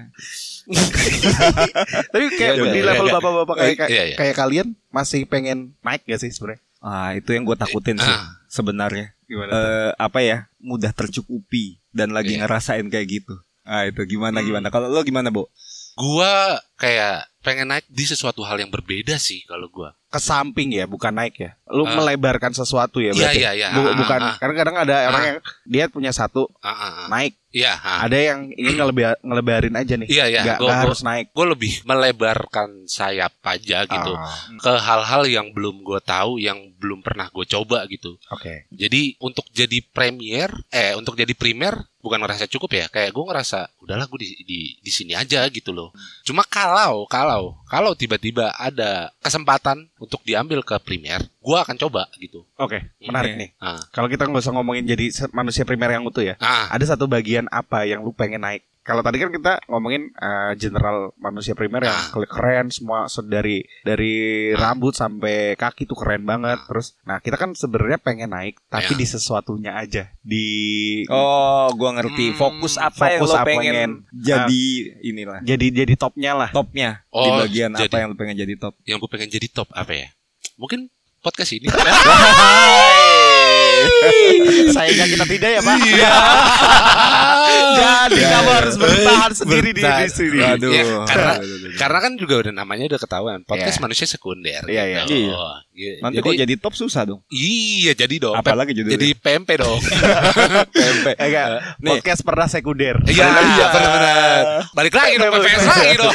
Tapi 2.09 2.27
kayak 2.33 2.55
Iya, 2.55 2.65
di 2.69 2.79
iya, 2.79 2.87
level 2.87 3.07
iya. 3.07 3.15
bapak-bapak 3.15 3.55
kayak 3.57 3.77
kayak, 3.77 3.91
Iya, 3.91 4.03
iya. 4.05 4.17
kayak 4.17 4.37
kalian 4.37 4.69
masih 4.89 5.25
pengen 5.25 5.75
naik 5.81 6.03
gak 6.05 6.21
sih 6.21 6.31
sebenarnya? 6.31 6.63
Ah, 6.83 7.15
itu 7.15 7.31
yang 7.31 7.47
gue 7.47 7.55
takutin 7.55 7.95
sih 7.95 8.11
Ah. 8.11 8.43
sebenarnya. 8.47 9.15
Gimana? 9.25 9.51
Eh, 9.51 9.91
apa 9.97 10.19
ya? 10.21 10.51
Mudah 10.59 10.91
tercukupi 10.91 11.79
dan 11.89 12.11
lagi 12.11 12.37
Iya. 12.37 12.45
ngerasain 12.45 12.85
kayak 12.85 13.07
gitu. 13.09 13.35
Ah, 13.63 13.87
itu 13.87 14.03
gimana 14.05 14.43
Hmm. 14.43 14.47
gimana? 14.51 14.67
Kalau 14.69 14.91
lo 14.91 15.01
gimana, 15.01 15.31
Bu? 15.31 15.47
Gua 15.95 16.59
kayak 16.75 17.32
pengen 17.43 17.69
naik 17.69 17.85
di 17.87 18.05
sesuatu 18.05 18.41
hal 18.41 18.57
yang 18.57 18.71
berbeda 18.71 19.19
sih 19.19 19.43
kalau 19.45 19.67
gua. 19.69 19.93
ke 20.07 20.21
samping 20.21 20.69
ya, 20.71 20.85
bukan 20.85 21.09
naik 21.09 21.41
ya. 21.41 21.57
Lu 21.67 21.83
Ah. 21.83 21.97
melebarkan 21.97 22.53
sesuatu 22.53 23.01
ya 23.01 23.11
Iya 23.11 23.17
berarti. 23.17 23.39
iya 23.39 23.51
iya. 23.57 23.69
Bu- 23.73 23.81
Ah, 23.83 23.97
bukan 23.97 24.21
ah, 24.21 24.37
karena 24.37 24.55
kadang 24.55 24.77
ada 24.77 24.97
orang 25.09 25.17
Ah. 25.17 25.27
yang 25.27 25.39
dia 25.65 25.85
punya 25.89 26.13
satu 26.13 26.53
ah, 26.61 26.69
ah, 26.69 26.77
ah. 26.85 27.07
naik, 27.09 27.33
Iya, 27.49 27.73
ah. 27.75 28.05
ada 28.05 28.13
yang 28.15 28.53
ingin 28.53 28.77
ngelebar, 28.77 29.17
ngelebarin 29.19 29.73
aja 29.73 29.97
nih. 29.97 30.05
Iya 30.07 30.25
iya. 30.29 30.41
Nggak, 30.45 30.59
Gua, 30.59 30.69
nggak 30.69 30.77
gua- 30.77 30.85
harus 30.85 31.01
naik. 31.01 31.27
gua 31.33 31.47
lebih 31.49 31.73
melebarkan 31.83 32.69
sayap 32.85 33.33
aja 33.43 33.79
gitu 33.85 34.13
Ah, 34.13 34.37
ke 34.55 34.73
hal-hal 34.79 35.23
yang 35.27 35.49
belum 35.51 35.81
gue 35.81 36.01
tahu, 36.03 36.37
yang 36.37 36.61
belum 36.77 37.01
pernah 37.01 37.27
gue 37.29 37.49
coba 37.49 37.89
gitu. 37.89 38.21
Oke. 38.29 38.69
Jadi 38.69 39.17
untuk 39.19 39.49
jadi 39.49 39.81
premier, 39.87 40.53
eh 40.69 40.93
untuk 40.93 41.15
jadi 41.15 41.33
primer 41.33 41.73
bukan 42.03 42.19
ngerasa 42.19 42.51
cukup 42.51 42.71
ya. 42.75 42.87
Kayak 42.87 43.15
gue 43.15 43.25
ngerasa 43.25 43.71
udahlah 43.79 44.05
gue 44.05 44.19
di, 44.21 44.29
di 44.43 44.59
di 44.77 44.91
sini 44.91 45.15
aja 45.15 45.47
gitu 45.47 45.71
loh. 45.71 45.95
Cuma 46.21 46.43
kalau 46.43 47.07
kalau 47.07 47.57
kalau 47.65 47.95
tiba-tiba 47.95 48.51
ada 48.53 49.15
kesempatan 49.23 49.87
untuk 49.97 50.21
diambil 50.23 50.61
ke 50.61 50.75
primer, 50.83 51.23
gue 51.23 51.57
akan 51.57 51.79
coba 51.79 52.11
gitu. 52.19 52.43
Oke, 52.59 52.83
menarik 52.99 53.33
Iya. 53.33 53.41
nih. 53.41 53.51
Ah, 53.57 53.81
Kalau 53.89 54.11
kita 54.11 54.27
nggak 54.27 54.43
usah 54.43 54.53
ngomongin 54.53 54.85
jadi 54.85 55.07
manusia 55.31 55.63
primer 55.63 55.95
yang 55.95 56.05
utuh 56.05 56.21
ya. 56.21 56.35
ah 56.37 56.67
Ada 56.69 56.99
satu 56.99 57.07
bagian 57.07 57.47
apa 57.49 57.87
yang 57.87 58.03
lu 58.03 58.11
pengen 58.11 58.43
naik? 58.43 58.67
Kalau 58.83 58.99
tadi 58.99 59.17
kan 59.17 59.31
kita 59.31 59.63
ngomongin 59.67 60.11
eh, 60.11 60.53
general 60.57 61.15
manusia 61.17 61.53
primer 61.53 61.83
yang 61.83 61.95
Ah. 61.95 62.11
keren 62.25 62.67
semua 62.69 63.07
se- 63.07 63.23
dari 63.23 63.63
dari 63.81 64.15
Ah. 64.51 64.59
rambut 64.61 64.91
sampai 64.91 65.55
kaki 65.55 65.85
tuh 65.85 65.95
keren 65.95 66.23
banget. 66.23 66.57
Ah. 66.57 66.67
Terus, 66.67 66.99
nah 67.01 67.17
kita 67.17 67.37
kan 67.37 67.53
sebenarnya 67.53 67.97
pengen 67.97 68.31
naik, 68.31 68.59
tapi 68.67 68.91
Ya. 68.91 68.99
di 68.99 69.07
sesuatunya 69.07 69.73
aja. 69.77 70.11
Di 70.21 70.47
Oh, 71.07 71.71
gua 71.73 71.95
ngerti. 71.95 72.31
Hmm, 72.31 72.37
Fokus 72.37 72.75
apa 72.75 73.07
yang 73.09 73.23
fokus 73.23 73.31
lo 73.31 73.39
apa 73.39 73.47
pengen 73.47 73.73
pengen. 73.73 73.91
jadi 74.13 74.65
inilah 75.01 75.39
jadi 75.43 75.67
jadi 75.73 75.95
topnya 75.95 76.33
lah. 76.35 76.51
topnya 76.51 77.07
di 77.07 77.19
Oh, 77.23 77.39
bagian 77.39 77.71
apa 77.71 77.83
jadi- 77.83 77.97
yang 77.97 78.11
lo 78.11 78.17
pengen 78.17 78.37
jadi 78.37 78.55
top. 78.57 78.75
yang 78.83 78.99
gue 78.99 79.07
pengen 79.09 79.29
jadi 79.29 79.47
top 79.49 79.69
apa 79.71 79.93
ya? 79.95 80.09
Mungkin 80.57 80.91
podcast 81.19 81.55
ini. 81.55 81.71
Sayangnya 84.73 85.07
kita 85.09 85.25
tidak 85.29 85.51
ya 85.53 85.61
Pak. 85.61 85.77
Iya. 85.83 86.11
Jadi 88.43 88.49
kamu 88.49 88.59
harus 88.59 88.75
bertahan 88.77 89.33
sendiri 89.33 89.69
di, 89.71 89.79
Bertahan. 89.79 90.03
di 90.03 90.11
sini. 90.11 90.39
Waduh. 90.39 90.71
Ya, 90.71 90.83
karena 91.05 91.33
Aduh, 91.33 91.45
aduh, 91.45 91.57
aduh. 91.63 91.79
karena 91.79 91.99
kan 91.99 92.13
juga 92.15 92.35
udah 92.39 92.53
namanya 92.53 92.85
udah 92.87 93.01
ketahuan 93.01 93.39
podcast 93.43 93.77
Iya. 93.77 93.83
manusia 93.83 94.07
sekunder. 94.07 94.61
Iya, 94.65 94.83
iya. 94.85 95.01
gitu. 95.03 95.15
Iya. 95.31 95.45
Iya. 95.73 95.93
Nanti 96.01 96.17
jadi, 96.19 96.29
kok 96.29 96.35
jadi 96.39 96.55
top 96.59 96.75
susah 96.75 97.03
dong. 97.05 97.21
iya 97.29 97.93
jadi 97.93 98.15
dong. 98.19 98.35
Apalagi 98.35 98.73
judulnya. 98.73 98.95
jadi 98.95 99.09
PMP 99.15 99.51
dong. 99.57 99.79
PMP. 100.75 101.07
Enggak, 101.17 101.47
Nih. 101.79 101.91
podcast 101.93 102.21
pernah 102.23 102.47
sekunder. 102.47 102.97
Iya, 103.05 103.25
iya 103.25 103.67
benar-benar. 103.71 104.43
Balik 104.73 104.93
lagi 104.93 105.15
dong 105.17 105.33
PPS 105.33 105.65
lagi 105.65 105.97
dong. 105.97 106.15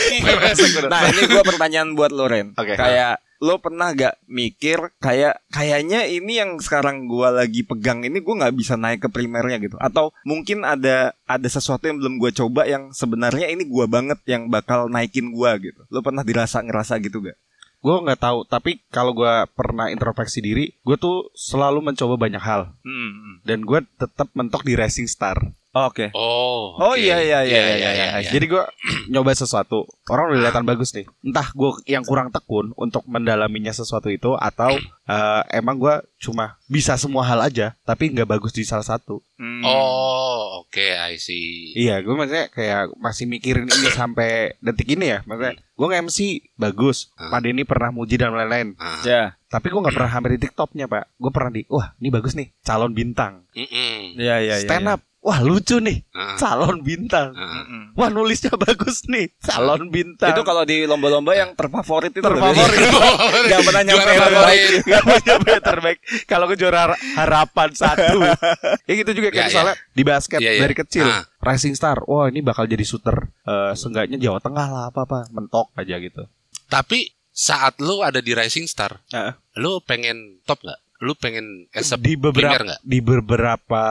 Nah 0.88 1.02
ini 1.08 1.22
gue 1.24 1.44
pertanyaan 1.44 1.90
buat 1.94 2.12
lo 2.12 2.26
Ren 2.26 2.54
Oke. 2.54 2.76
Kayak 2.76 3.18
lo 3.38 3.62
pernah 3.62 3.94
gak 3.94 4.18
mikir 4.26 4.98
kayak 4.98 5.42
kayaknya 5.54 6.10
ini 6.10 6.42
yang 6.42 6.58
sekarang 6.58 7.06
gua 7.06 7.30
lagi 7.30 7.62
pegang 7.62 8.02
ini 8.02 8.18
gue 8.18 8.36
nggak 8.36 8.56
bisa 8.58 8.74
naik 8.74 9.06
ke 9.06 9.10
primernya 9.14 9.62
gitu 9.62 9.78
atau 9.78 10.10
mungkin 10.26 10.66
ada 10.66 11.14
ada 11.30 11.48
sesuatu 11.48 11.86
yang 11.86 12.02
belum 12.02 12.18
gue 12.18 12.32
coba 12.34 12.66
yang 12.66 12.90
sebenarnya 12.90 13.50
ini 13.50 13.66
gua 13.70 13.86
banget 13.86 14.18
yang 14.26 14.50
bakal 14.50 14.90
naikin 14.90 15.30
gua 15.30 15.58
gitu 15.62 15.86
lo 15.94 16.02
pernah 16.02 16.26
dirasa 16.26 16.62
ngerasa 16.66 16.98
gitu 17.02 17.22
gak 17.22 17.38
Gue 17.78 17.94
nggak 18.02 18.20
tahu, 18.20 18.42
tapi 18.50 18.82
kalau 18.90 19.14
gue 19.14 19.34
pernah 19.54 19.94
introspeksi 19.94 20.42
diri, 20.42 20.74
gue 20.82 20.98
tuh 20.98 21.30
selalu 21.38 21.86
mencoba 21.86 22.18
banyak 22.18 22.42
hal 22.42 22.74
hmm. 22.82 23.46
dan 23.46 23.62
gue 23.62 23.80
tetap 24.02 24.28
mentok 24.34 24.66
di 24.66 24.74
Racing 24.74 25.06
Star. 25.06 25.38
Oke 25.72 26.10
Oh. 26.14 26.78
Oh, 26.78 26.94
oke. 26.94 27.00
iya, 27.00 27.20
iya, 27.20 27.40
iya, 27.42 27.62
iya, 27.62 27.76
iya, 27.76 27.90
iya. 27.92 28.08
iya. 28.22 28.30
Jadi 28.30 28.46
gue 28.48 28.64
nyoba 29.14 29.34
sesuatu, 29.34 29.86
orang 30.08 30.32
udah 30.32 30.38
kelihatan 30.46 30.66
bagus 30.66 30.94
nih. 30.94 31.06
Entah 31.22 31.50
gue 31.52 31.70
yang 31.86 32.02
kurang 32.02 32.30
tekun 32.30 32.74
untuk 32.74 33.04
mendalaminya 33.06 33.70
sesuatu 33.70 34.08
itu 34.08 34.34
atau 34.34 34.74
eh, 35.12 35.42
emang 35.54 35.78
gue 35.78 35.96
cuma 36.18 36.58
bisa 36.66 36.98
semua 36.98 37.22
hal 37.24 37.40
aja, 37.42 37.78
tapi 37.86 38.10
nggak 38.10 38.28
bagus 38.28 38.52
di 38.52 38.66
salah 38.66 38.86
satu. 38.86 39.22
Hmm. 39.38 39.62
Oh, 39.62 40.66
oke, 40.66 40.82
I 40.82 41.22
see. 41.22 41.78
Iya, 41.78 42.02
gue 42.02 42.14
maksudnya 42.14 42.50
kayak 42.50 42.98
masih 42.98 43.30
mikirin 43.30 43.70
ini 43.70 43.90
sampai 43.94 44.58
detik 44.60 44.90
ini 44.90 45.14
ya. 45.14 45.20
Maksudnya 45.30 45.62
gue 45.62 45.88
nge-MC 45.88 46.18
bagus, 46.58 47.14
Hmm. 47.14 47.30
Pak 47.30 47.40
Denny 47.46 47.64
pernah 47.66 47.94
muji 47.94 48.18
dan 48.18 48.34
lain-lain. 48.34 48.74
Ah. 48.78 49.02
ya 49.06 49.24
Tapi 49.48 49.70
gue 49.70 49.80
nggak 49.80 49.96
pernah 49.96 50.12
hampir 50.12 50.36
di 50.36 50.42
TikToknya 50.44 50.86
pak. 50.86 51.08
Gue 51.16 51.32
pernah 51.32 51.54
di, 51.54 51.64
wah 51.72 51.96
ini 51.98 52.10
bagus 52.12 52.36
nih, 52.36 52.52
calon 52.62 52.92
bintang. 52.92 53.48
Mm-mm. 53.56 54.20
ya 54.20 54.44
ya 54.44 54.60
Stand 54.60 54.92
up, 54.92 55.00
wah 55.20 55.40
lucu 55.40 55.78
nih, 55.78 56.06
Ah. 56.10 56.38
calon 56.38 56.80
bintang. 56.80 57.34
Ah. 57.34 57.66
Wah 57.94 58.08
nulisnya 58.08 58.54
bagus 58.56 59.04
nih, 59.06 59.34
calon 59.38 59.88
bintang. 59.88 60.30
itu 60.30 60.42
kalau 60.42 60.64
di 60.64 60.84
lomba-lomba 60.84 61.34
yang 61.34 61.52
terfavorit 61.54 62.12
itu 62.12 62.22
Terfavorit. 62.22 62.80
Gak 63.50 63.62
pernah 63.62 63.82
nyampe 63.84 64.04
terbaik. 64.06 64.70
Gak 64.84 65.02
punya 65.04 65.34
yang 65.36 65.64
terbaik 65.64 65.98
Kalau 66.24 66.46
ke 66.46 66.56
juara 66.56 66.84
harapan 67.14 67.70
satu 67.72 68.18
Ya 68.88 68.94
gitu 68.94 69.12
juga 69.14 69.30
kayak 69.30 69.40
Ya, 69.40 69.50
misalnya 69.50 69.76
Di 69.90 70.04
basket 70.04 70.40
Ya, 70.40 70.52
ya. 70.54 70.62
dari 70.62 70.76
kecil 70.76 71.04
Ah. 71.04 71.24
Rising 71.40 71.74
Star 71.74 72.02
Wah 72.04 72.28
ini 72.28 72.40
bakal 72.40 72.66
jadi 72.66 72.82
shooter 72.82 73.32
Eh, 73.42 73.72
Seenggaknya 73.74 74.18
Jawa 74.18 74.38
Tengah 74.38 74.68
lah 74.68 74.84
apa-apa 74.88 75.28
Mentok 75.30 75.74
aja 75.74 75.98
gitu 75.98 76.28
Tapi 76.66 77.10
saat 77.30 77.78
lu 77.78 78.02
ada 78.02 78.18
di 78.18 78.32
Rising 78.32 78.66
Star, 78.66 78.98
Ah. 79.08 79.38
lu 79.54 79.78
pengen 79.80 80.42
top 80.42 80.58
nggak? 80.60 80.80
Lu 80.98 81.14
pengen 81.14 81.70
as 81.72 81.94
Di 81.98 82.18
beberapa 82.18 82.58
nggak? 82.58 82.82
Di 82.82 83.00
beberapa 83.06 83.84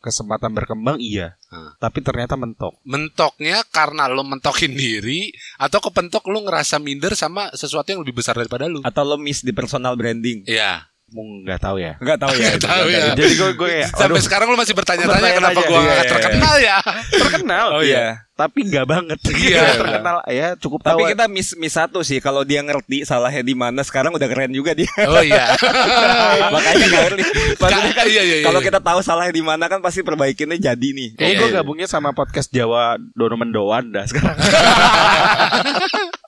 kesempatan 0.00 0.52
berkembang 0.52 1.00
iya 1.00 1.36
Ah. 1.50 1.74
Tapi 1.82 1.98
ternyata 1.98 2.38
mentok 2.38 2.78
Mentoknya 2.86 3.66
karena 3.74 4.06
lu 4.06 4.22
mentokin 4.22 4.70
diri 4.70 5.34
atau 5.58 5.82
kepentok 5.82 6.30
lu 6.30 6.46
ngerasa 6.46 6.78
minder 6.78 7.18
sama 7.18 7.50
sesuatu 7.58 7.90
yang 7.90 8.06
lebih 8.06 8.22
besar 8.22 8.38
daripada 8.38 8.70
lu? 8.70 8.78
atau 8.86 9.02
lo 9.02 9.18
miss 9.18 9.42
di 9.42 9.50
personal 9.50 9.98
branding 9.98 10.46
Iya. 10.46 10.86
Nggak 11.10 11.58
tahu 11.58 11.76
ya 11.76 11.92
nggak 11.98 12.18
tahu 12.22 12.32
ya 12.38 12.48
Nggak 12.54 12.62
tahu 12.62 12.86
ya. 12.86 13.02
Jadi 13.18 13.32
gue 13.34 13.50
gue 13.58 13.70
ya 13.82 13.86
Sampai 13.90 14.14
aduh, 14.14 14.22
sekarang 14.22 14.46
lu 14.50 14.56
masih 14.56 14.74
bertanya-tanya 14.78 15.10
Bertanya 15.18 15.36
kenapa 15.42 15.60
gua 15.66 15.74
Iya, 15.74 15.82
nggak 15.82 15.98
iya, 15.98 16.10
terkenal 16.14 16.54
ya? 16.56 16.76
terkenal 17.10 17.66
Oh 17.74 17.82
iya. 17.82 18.06
Tapi 18.38 18.58
nggak 18.70 18.86
banget 18.86 19.18
Iya. 19.26 19.62
Terkenal 19.74 20.16
ya 20.30 20.48
cukup 20.56 20.78
Tapi 20.80 21.02
tahu 21.02 21.10
kita 21.10 21.24
miss 21.26 21.48
miss 21.58 21.74
satu 21.74 22.00
sih 22.00 22.22
kalau 22.22 22.46
dia 22.46 22.62
ngerti 22.62 23.02
salahnya 23.02 23.42
di 23.42 23.52
mana 23.52 23.82
sekarang 23.82 24.14
udah 24.14 24.28
keren 24.30 24.54
juga 24.54 24.70
dia. 24.72 24.88
Oh 25.04 25.18
iya. 25.20 25.50
Makanya 26.54 26.84
nggak 26.86 27.02
ngerti. 27.10 27.22
Maksudnya 27.58 27.92
kan 27.92 28.06
Iya, 28.06 28.22
iya, 28.22 28.36
iya. 28.40 28.46
kalau 28.46 28.60
kita 28.62 28.78
tahu 28.78 28.98
salahnya 29.02 29.34
di 29.34 29.44
mana 29.44 29.66
kan 29.66 29.82
pasti 29.82 30.00
perbaikinnya 30.00 30.56
jadi 30.56 30.88
nih. 30.94 31.08
Iya, 31.18 31.34
gue 31.36 31.48
iya. 31.50 31.56
gabungnya 31.60 31.90
sama 31.90 32.14
podcast 32.14 32.48
Jawa 32.54 32.96
Dono 33.12 33.34
Mendoan 33.34 33.90
dah 33.90 34.06
sekarang. 34.06 34.38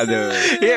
Aduh. 0.00 0.30
Iya, 0.60 0.76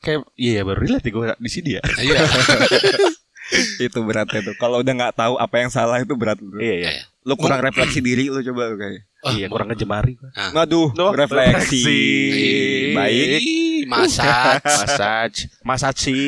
kayak 0.00 0.18
iya 0.34 0.52
ya, 0.58 0.62
baru 0.62 0.80
relate 0.82 1.08
gue 1.10 1.26
di 1.38 1.50
sini 1.50 1.70
ya. 1.78 1.82
Iya. 1.98 2.18
itu 3.88 3.98
beratnya 4.04 4.40
tuh. 4.44 4.54
Kalau 4.60 4.84
udah 4.84 4.92
nggak 4.92 5.14
tahu 5.16 5.34
apa 5.40 5.56
yang 5.56 5.70
salah 5.72 5.98
itu 6.00 6.12
berat. 6.14 6.36
Bro. 6.36 6.60
Iya 6.60 6.74
iya. 6.84 6.90
Lu 7.24 7.36
kurang 7.36 7.60
refleksi 7.60 8.00
diri 8.00 8.28
lu 8.28 8.40
coba 8.40 8.72
kayak. 8.76 9.04
iya 9.34 9.50
kurang 9.50 9.66
ngejemari 9.68 10.14
gua. 10.14 10.30
Waduh, 10.54 10.94
Duh, 10.94 11.10
refleksi. 11.10 11.82
refleksi. 11.82 12.94
Baik. 12.94 13.42
Masak. 13.88 14.62
Massage, 14.62 15.38
massage 15.64 15.98
sih. 16.06 16.26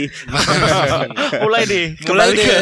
Mulai 1.44 1.62
deh, 1.70 1.87
Mulai 2.09 2.35
kembali 2.35 2.35
deh, 2.35 2.46
ke 2.50 2.57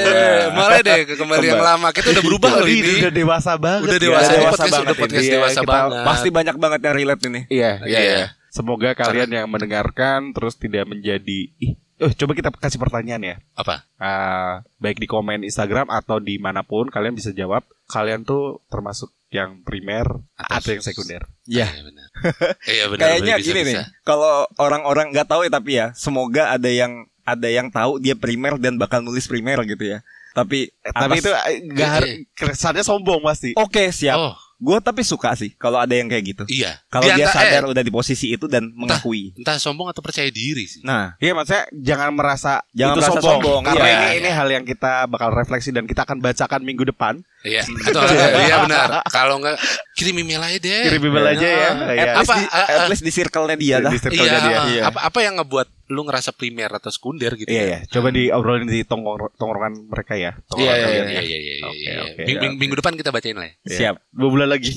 mulai 0.53 0.81
deh 0.83 1.01
ke 1.07 1.15
kembali 1.17 1.47
yang 1.49 1.63
lama. 1.63 1.89
Kita 1.95 2.13
udah 2.13 2.25
berubah 2.25 2.51
loh 2.61 2.67
Ini 2.69 3.09
udah 3.09 3.15
dewasa 3.15 3.53
banget. 3.57 3.89
Udah 3.89 3.99
ya. 3.99 4.05
dewasa, 4.05 4.29
ini 4.29 4.37
dewasa 4.43 4.53
podcast 4.53 4.69
banget 4.69 4.85
udah 4.85 4.97
podcast 4.99 5.29
dewasa 5.33 5.61
Kita 5.63 5.71
banget. 5.73 6.05
Pasti 6.05 6.29
banyak 6.29 6.57
banget 6.59 6.81
yang 6.83 6.95
relate 6.99 7.23
ini. 7.25 7.41
Iya, 7.49 7.73
iya, 7.89 7.99
Iya. 7.99 8.25
Iya. 8.59 8.61
Semoga 8.61 8.91
kalian 8.93 9.31
yang 9.33 9.47
mendengarkan 9.47 10.31
terus 10.31 10.55
tidak 10.55 10.85
menjadi 10.85 11.39
ih, 11.55 11.73
eh 11.97 12.13
coba 12.13 12.33
kita 12.33 12.51
kasih 12.51 12.77
pertanyaan 12.77 13.23
ya. 13.23 13.37
apa? 13.53 13.87
Ah, 13.97 14.61
baik 14.77 14.99
di 14.99 15.07
komen 15.07 15.43
Instagram 15.43 15.89
atau 15.89 16.19
di 16.19 16.37
mana 16.37 16.61
pun 16.61 16.87
kalian 16.87 17.13
bisa 17.13 17.31
jawab 17.31 17.63
kalian 17.87 18.23
tuh 18.23 18.61
termasuk 18.67 19.09
yang 19.29 19.61
primer 19.61 20.09
atau 20.35 20.71
yang 20.71 20.81
sekunder. 20.81 21.29
Iya. 21.45 21.69
Iya 21.69 21.83
benar. 21.85 22.09
Iya 22.69 22.85
benar. 22.89 23.03
Kayaknya 23.05 23.35
bisa, 23.35 23.45
gini 23.45 23.61
bisa. 23.61 23.69
nih, 23.69 23.77
kalau 24.03 24.35
orang-orang 24.57 25.07
nggak 25.11 25.29
tahu 25.29 25.41
ya 25.43 25.51
tapi 25.51 25.71
ya, 25.75 25.87
semoga 25.93 26.51
ada 26.51 26.67
yang 26.67 26.93
ada 27.23 27.45
yang 27.47 27.69
tahu 27.69 28.01
dia 28.01 28.17
primer 28.17 28.57
dan 28.57 28.75
bakal 28.75 29.01
nulis 29.01 29.25
primer 29.25 29.61
gitu 29.63 29.85
ya. 29.87 30.01
Tapi 30.33 30.71
Tapi 30.83 31.13
atas- 31.13 31.21
itu 31.21 31.31
eh, 31.31 31.59
nggak 31.69 31.91
har- 31.91 32.09
kesannya 32.33 32.81
sombong 32.81 33.21
pasti. 33.21 33.53
oke 33.55 33.91
siap. 33.91 34.17
Oh, 34.17 34.35
Gue 34.59 34.75
tapi 34.79 35.07
suka 35.07 35.33
sih 35.33 35.55
kalau 35.55 35.79
ada 35.79 35.95
yang 35.95 36.11
kayak 36.11 36.25
gitu. 36.29 36.43
iya. 36.51 36.83
Kalau 36.87 37.07
Di 37.07 37.15
dia 37.15 37.31
sadar 37.31 37.63
eh, 37.63 37.71
udah 37.71 37.79
di 37.79 37.89
posisi 37.89 38.27
itu 38.29 38.45
dan 38.45 38.75
mengakui. 38.75 39.31
entah 39.33 39.55
sombong 39.55 39.87
atau 39.87 40.03
percaya 40.03 40.27
diri 40.29 40.67
sih. 40.67 40.83
Nah, 40.83 41.15
Iya 41.17 41.31
maksudnya 41.33 41.71
jangan 41.73 42.11
merasa 42.11 42.59
Jangan 42.73 42.91
itu 42.91 42.99
merasa 42.99 43.13
sombong, 43.15 43.39
sombong, 43.39 43.61
karena 43.65 43.87
iya. 43.87 43.95
ini 43.95 44.09
ini 44.19 44.29
hal 44.35 44.49
yang 44.51 44.65
kita 44.65 45.07
bakal 45.07 45.31
refleksi 45.31 45.71
dan 45.71 45.87
kita 45.87 46.03
akan 46.03 46.19
bacakan 46.19 46.61
minggu 46.61 46.83
depan. 46.85 47.23
Iya, 47.41 47.63
atau 47.87 48.03
iya 48.37 48.57
benar. 48.61 48.87
Kalau 49.07 49.39
enggak 49.39 49.63
kirim 49.95 50.19
email 50.19 50.43
aja 50.43 50.59
deh. 50.59 50.83
Kirim 50.91 51.03
email 51.07 51.27
aja 51.29 51.47
ya. 51.47 51.71
at 51.71 51.79
Iya. 51.89 52.13
least, 52.13 52.19
Apa, 52.21 52.35
di, 52.35 52.45
eh, 52.45 52.51
at 52.51 52.83
eh. 52.83 52.89
least 52.91 53.05
di 53.07 53.13
circle-nya 53.15 53.57
dia 53.57 53.77
dah. 53.79 53.93
Di 53.95 53.99
circle-nya 54.01 54.27
Iya, 54.35 54.43
dia. 54.43 54.59
Iya. 54.69 54.83
apa 54.91 54.99
apa 55.07 55.19
yang 55.23 55.39
ngebuat 55.39 55.69
lu 55.89 56.05
ngerasa 56.05 56.31
primer 56.31 56.69
atau 56.71 56.89
sekunder 56.89 57.33
gitu? 57.35 57.49
Iya 57.49 57.63
ya? 57.63 57.69
ya, 57.75 57.79
coba 57.89 58.09
diobrolin 58.09 58.65
di 58.65 58.85
tongkrong 58.85 59.33
tongkrongan 59.35 59.89
mereka 59.89 60.15
ya. 60.15 60.37
Iya, 60.55 60.73
iya, 60.73 60.87
Iya 60.87 60.89
ya. 60.89 61.03
iya 61.03 61.21
iya 61.23 61.39
iya. 61.39 61.55
Iya. 61.69 61.93
ya, 62.15 62.39
ming- 62.39 62.57
Minggu 62.57 62.77
depan 62.77 62.93
kita 62.93 63.09
bacain 63.09 63.35
lah 63.35 63.49
ya. 63.49 63.55
Iya. 63.63 63.77
Siap. 63.93 63.97
Dua 64.11 64.29
bulan 64.29 64.49
lagi. 64.49 64.73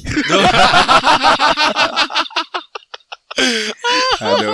Aduh. 4.22 4.52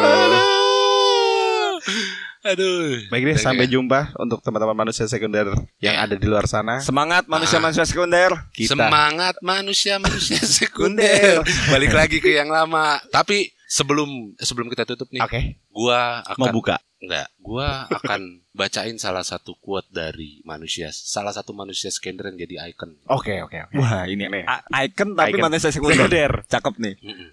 Aduh. 2.47 3.03
Baik 3.11 3.23
deh, 3.27 3.37
sampai 3.37 3.67
jumpa 3.67 4.15
untuk 4.15 4.39
teman-teman 4.39 4.71
manusia 4.77 5.03
sekunder 5.03 5.51
yang 5.77 5.99
ada 5.99 6.15
di 6.15 6.23
luar 6.23 6.47
sana. 6.47 6.79
Semangat 6.79 7.27
manusia-manusia 7.27 7.83
sekunder. 7.83 8.31
Kita 8.49 8.71
Semangat 8.71 9.35
manusia 9.41 9.99
manusia 9.99 10.39
sekunder. 10.59 11.43
Balik 11.67 11.91
lagi 11.91 12.17
ke 12.17 12.31
yang 12.31 12.47
lama. 12.47 13.03
Tapi 13.11 13.51
sebelum 13.67 14.07
sebelum 14.35 14.67
kita 14.67 14.87
tutup 14.87 15.11
nih, 15.11 15.19
Oke, 15.19 15.41
gua 15.67 16.23
mau 16.33 16.47
akan 16.47 16.55
buka. 16.55 16.75
enggak, 16.97 17.27
gua 17.37 17.85
akan 17.91 18.21
bacain 18.51 18.95
salah 18.95 19.21
satu 19.21 19.53
quote 19.55 19.85
dari 19.87 20.39
manusia, 20.41 20.87
salah 20.89 21.29
satu 21.29 21.51
manusia 21.51 21.87
sekunder 21.87 22.25
yang 22.25 22.39
jadi 22.39 22.55
icon. 22.65 22.95
Oke, 23.05 23.37
oke, 23.39 23.57
oke. 23.61 23.75
Wah, 23.75 24.07
ini 24.07 24.25
Nih. 24.25 24.47
icon 24.81 25.13
tapi 25.13 25.35
Icon. 25.35 25.43
manusia 25.43 25.69
sekunder. 25.69 26.47
Cakep 26.47 26.75
nih. 26.77 26.95
Mm-mm. 27.03 27.29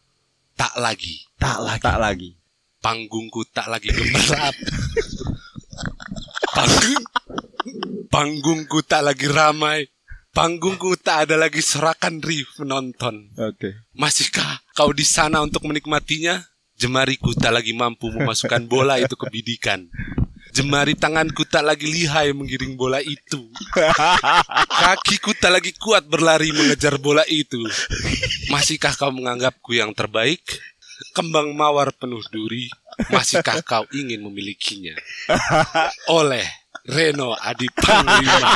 Tak 0.54 0.74
lagi, 0.76 1.22
Tak 1.34 1.58
lagi. 1.60 1.82
Tak 1.82 1.98
lagi. 1.98 2.30
panggungku 2.78 3.42
tak 3.48 3.66
lagi 3.66 3.88
gemerlap. 3.88 4.54
Panggung, 6.46 7.02
panggungku 8.06 8.78
tak 8.82 9.02
lagi 9.02 9.26
ramai. 9.26 9.88
Panggungku 10.34 10.98
tak 10.98 11.30
ada 11.30 11.38
lagi 11.38 11.62
sorakan 11.62 12.18
riuh 12.18 12.50
penonton. 12.58 13.30
Oke. 13.38 13.86
Masihkah 13.94 14.66
kau 14.74 14.90
di 14.90 15.06
sana 15.06 15.38
untuk 15.46 15.62
menikmatinya? 15.62 16.42
Jemariku 16.74 17.38
tak 17.38 17.54
lagi 17.54 17.70
mampu 17.70 18.10
memasukkan 18.10 18.66
bola 18.66 18.98
itu 18.98 19.14
ke 19.14 19.30
bidikan. 19.30 19.86
Jemari 20.50 20.98
tanganku 20.98 21.46
tak 21.46 21.62
lagi 21.62 21.86
lihai 21.86 22.34
menggiring 22.34 22.74
bola 22.74 22.98
itu. 22.98 23.46
Kakiku 24.66 25.38
tak 25.38 25.54
lagi 25.54 25.70
kuat 25.78 26.02
berlari 26.10 26.50
mengejar 26.50 26.98
bola 26.98 27.22
itu. 27.30 27.62
Masihkah 28.50 28.90
kau 28.98 29.14
menganggapku 29.14 29.70
yang 29.78 29.94
terbaik? 29.94 30.42
Kembang 31.14 31.54
mawar 31.54 31.94
penuh 31.94 32.22
duri. 32.30 32.66
Masihkah 33.06 33.62
kau 33.62 33.86
ingin 33.94 34.18
memilikinya? 34.18 34.98
Oleh 36.10 36.46
Reno 36.84 37.32
Adi 37.38 37.70
Panglima 37.70 38.50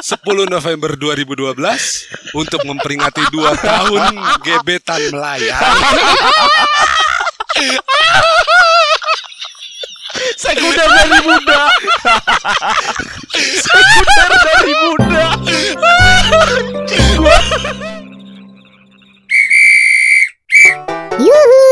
10 0.00 0.48
November 0.48 0.96
2012 0.96 2.32
untuk 2.34 2.64
memperingati 2.64 3.22
dua 3.28 3.52
tahun 3.54 4.16
gebetan 4.40 5.12
melayang 5.12 5.60
Sekunder 10.36 10.88
dari 10.90 11.18
muda. 11.22 11.60
Sekunder 13.36 14.30
dari 14.42 14.74
muda. 14.74 15.24
Yuhu, 21.22 21.62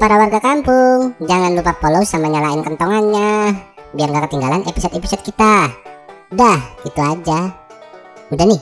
para 0.00 0.14
warga 0.16 0.40
kampung, 0.40 1.12
jangan 1.20 1.52
lupa 1.52 1.76
follow 1.76 2.04
sama 2.06 2.32
nyalain 2.32 2.64
kentongannya 2.64 3.73
biar 3.94 4.10
gak 4.10 4.26
ketinggalan 4.30 4.66
episode-episode 4.66 5.22
kita. 5.22 5.70
Dah, 6.34 6.60
itu 6.82 6.98
aja. 6.98 7.54
Udah 8.34 8.46
nih, 8.50 8.60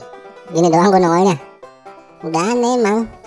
gini 0.53 0.67
doang 0.69 0.93
gue 0.93 1.01
nongolnya. 1.01 1.37
Udah 2.21 2.43
aneh 2.53 2.73
emang. 2.77 3.22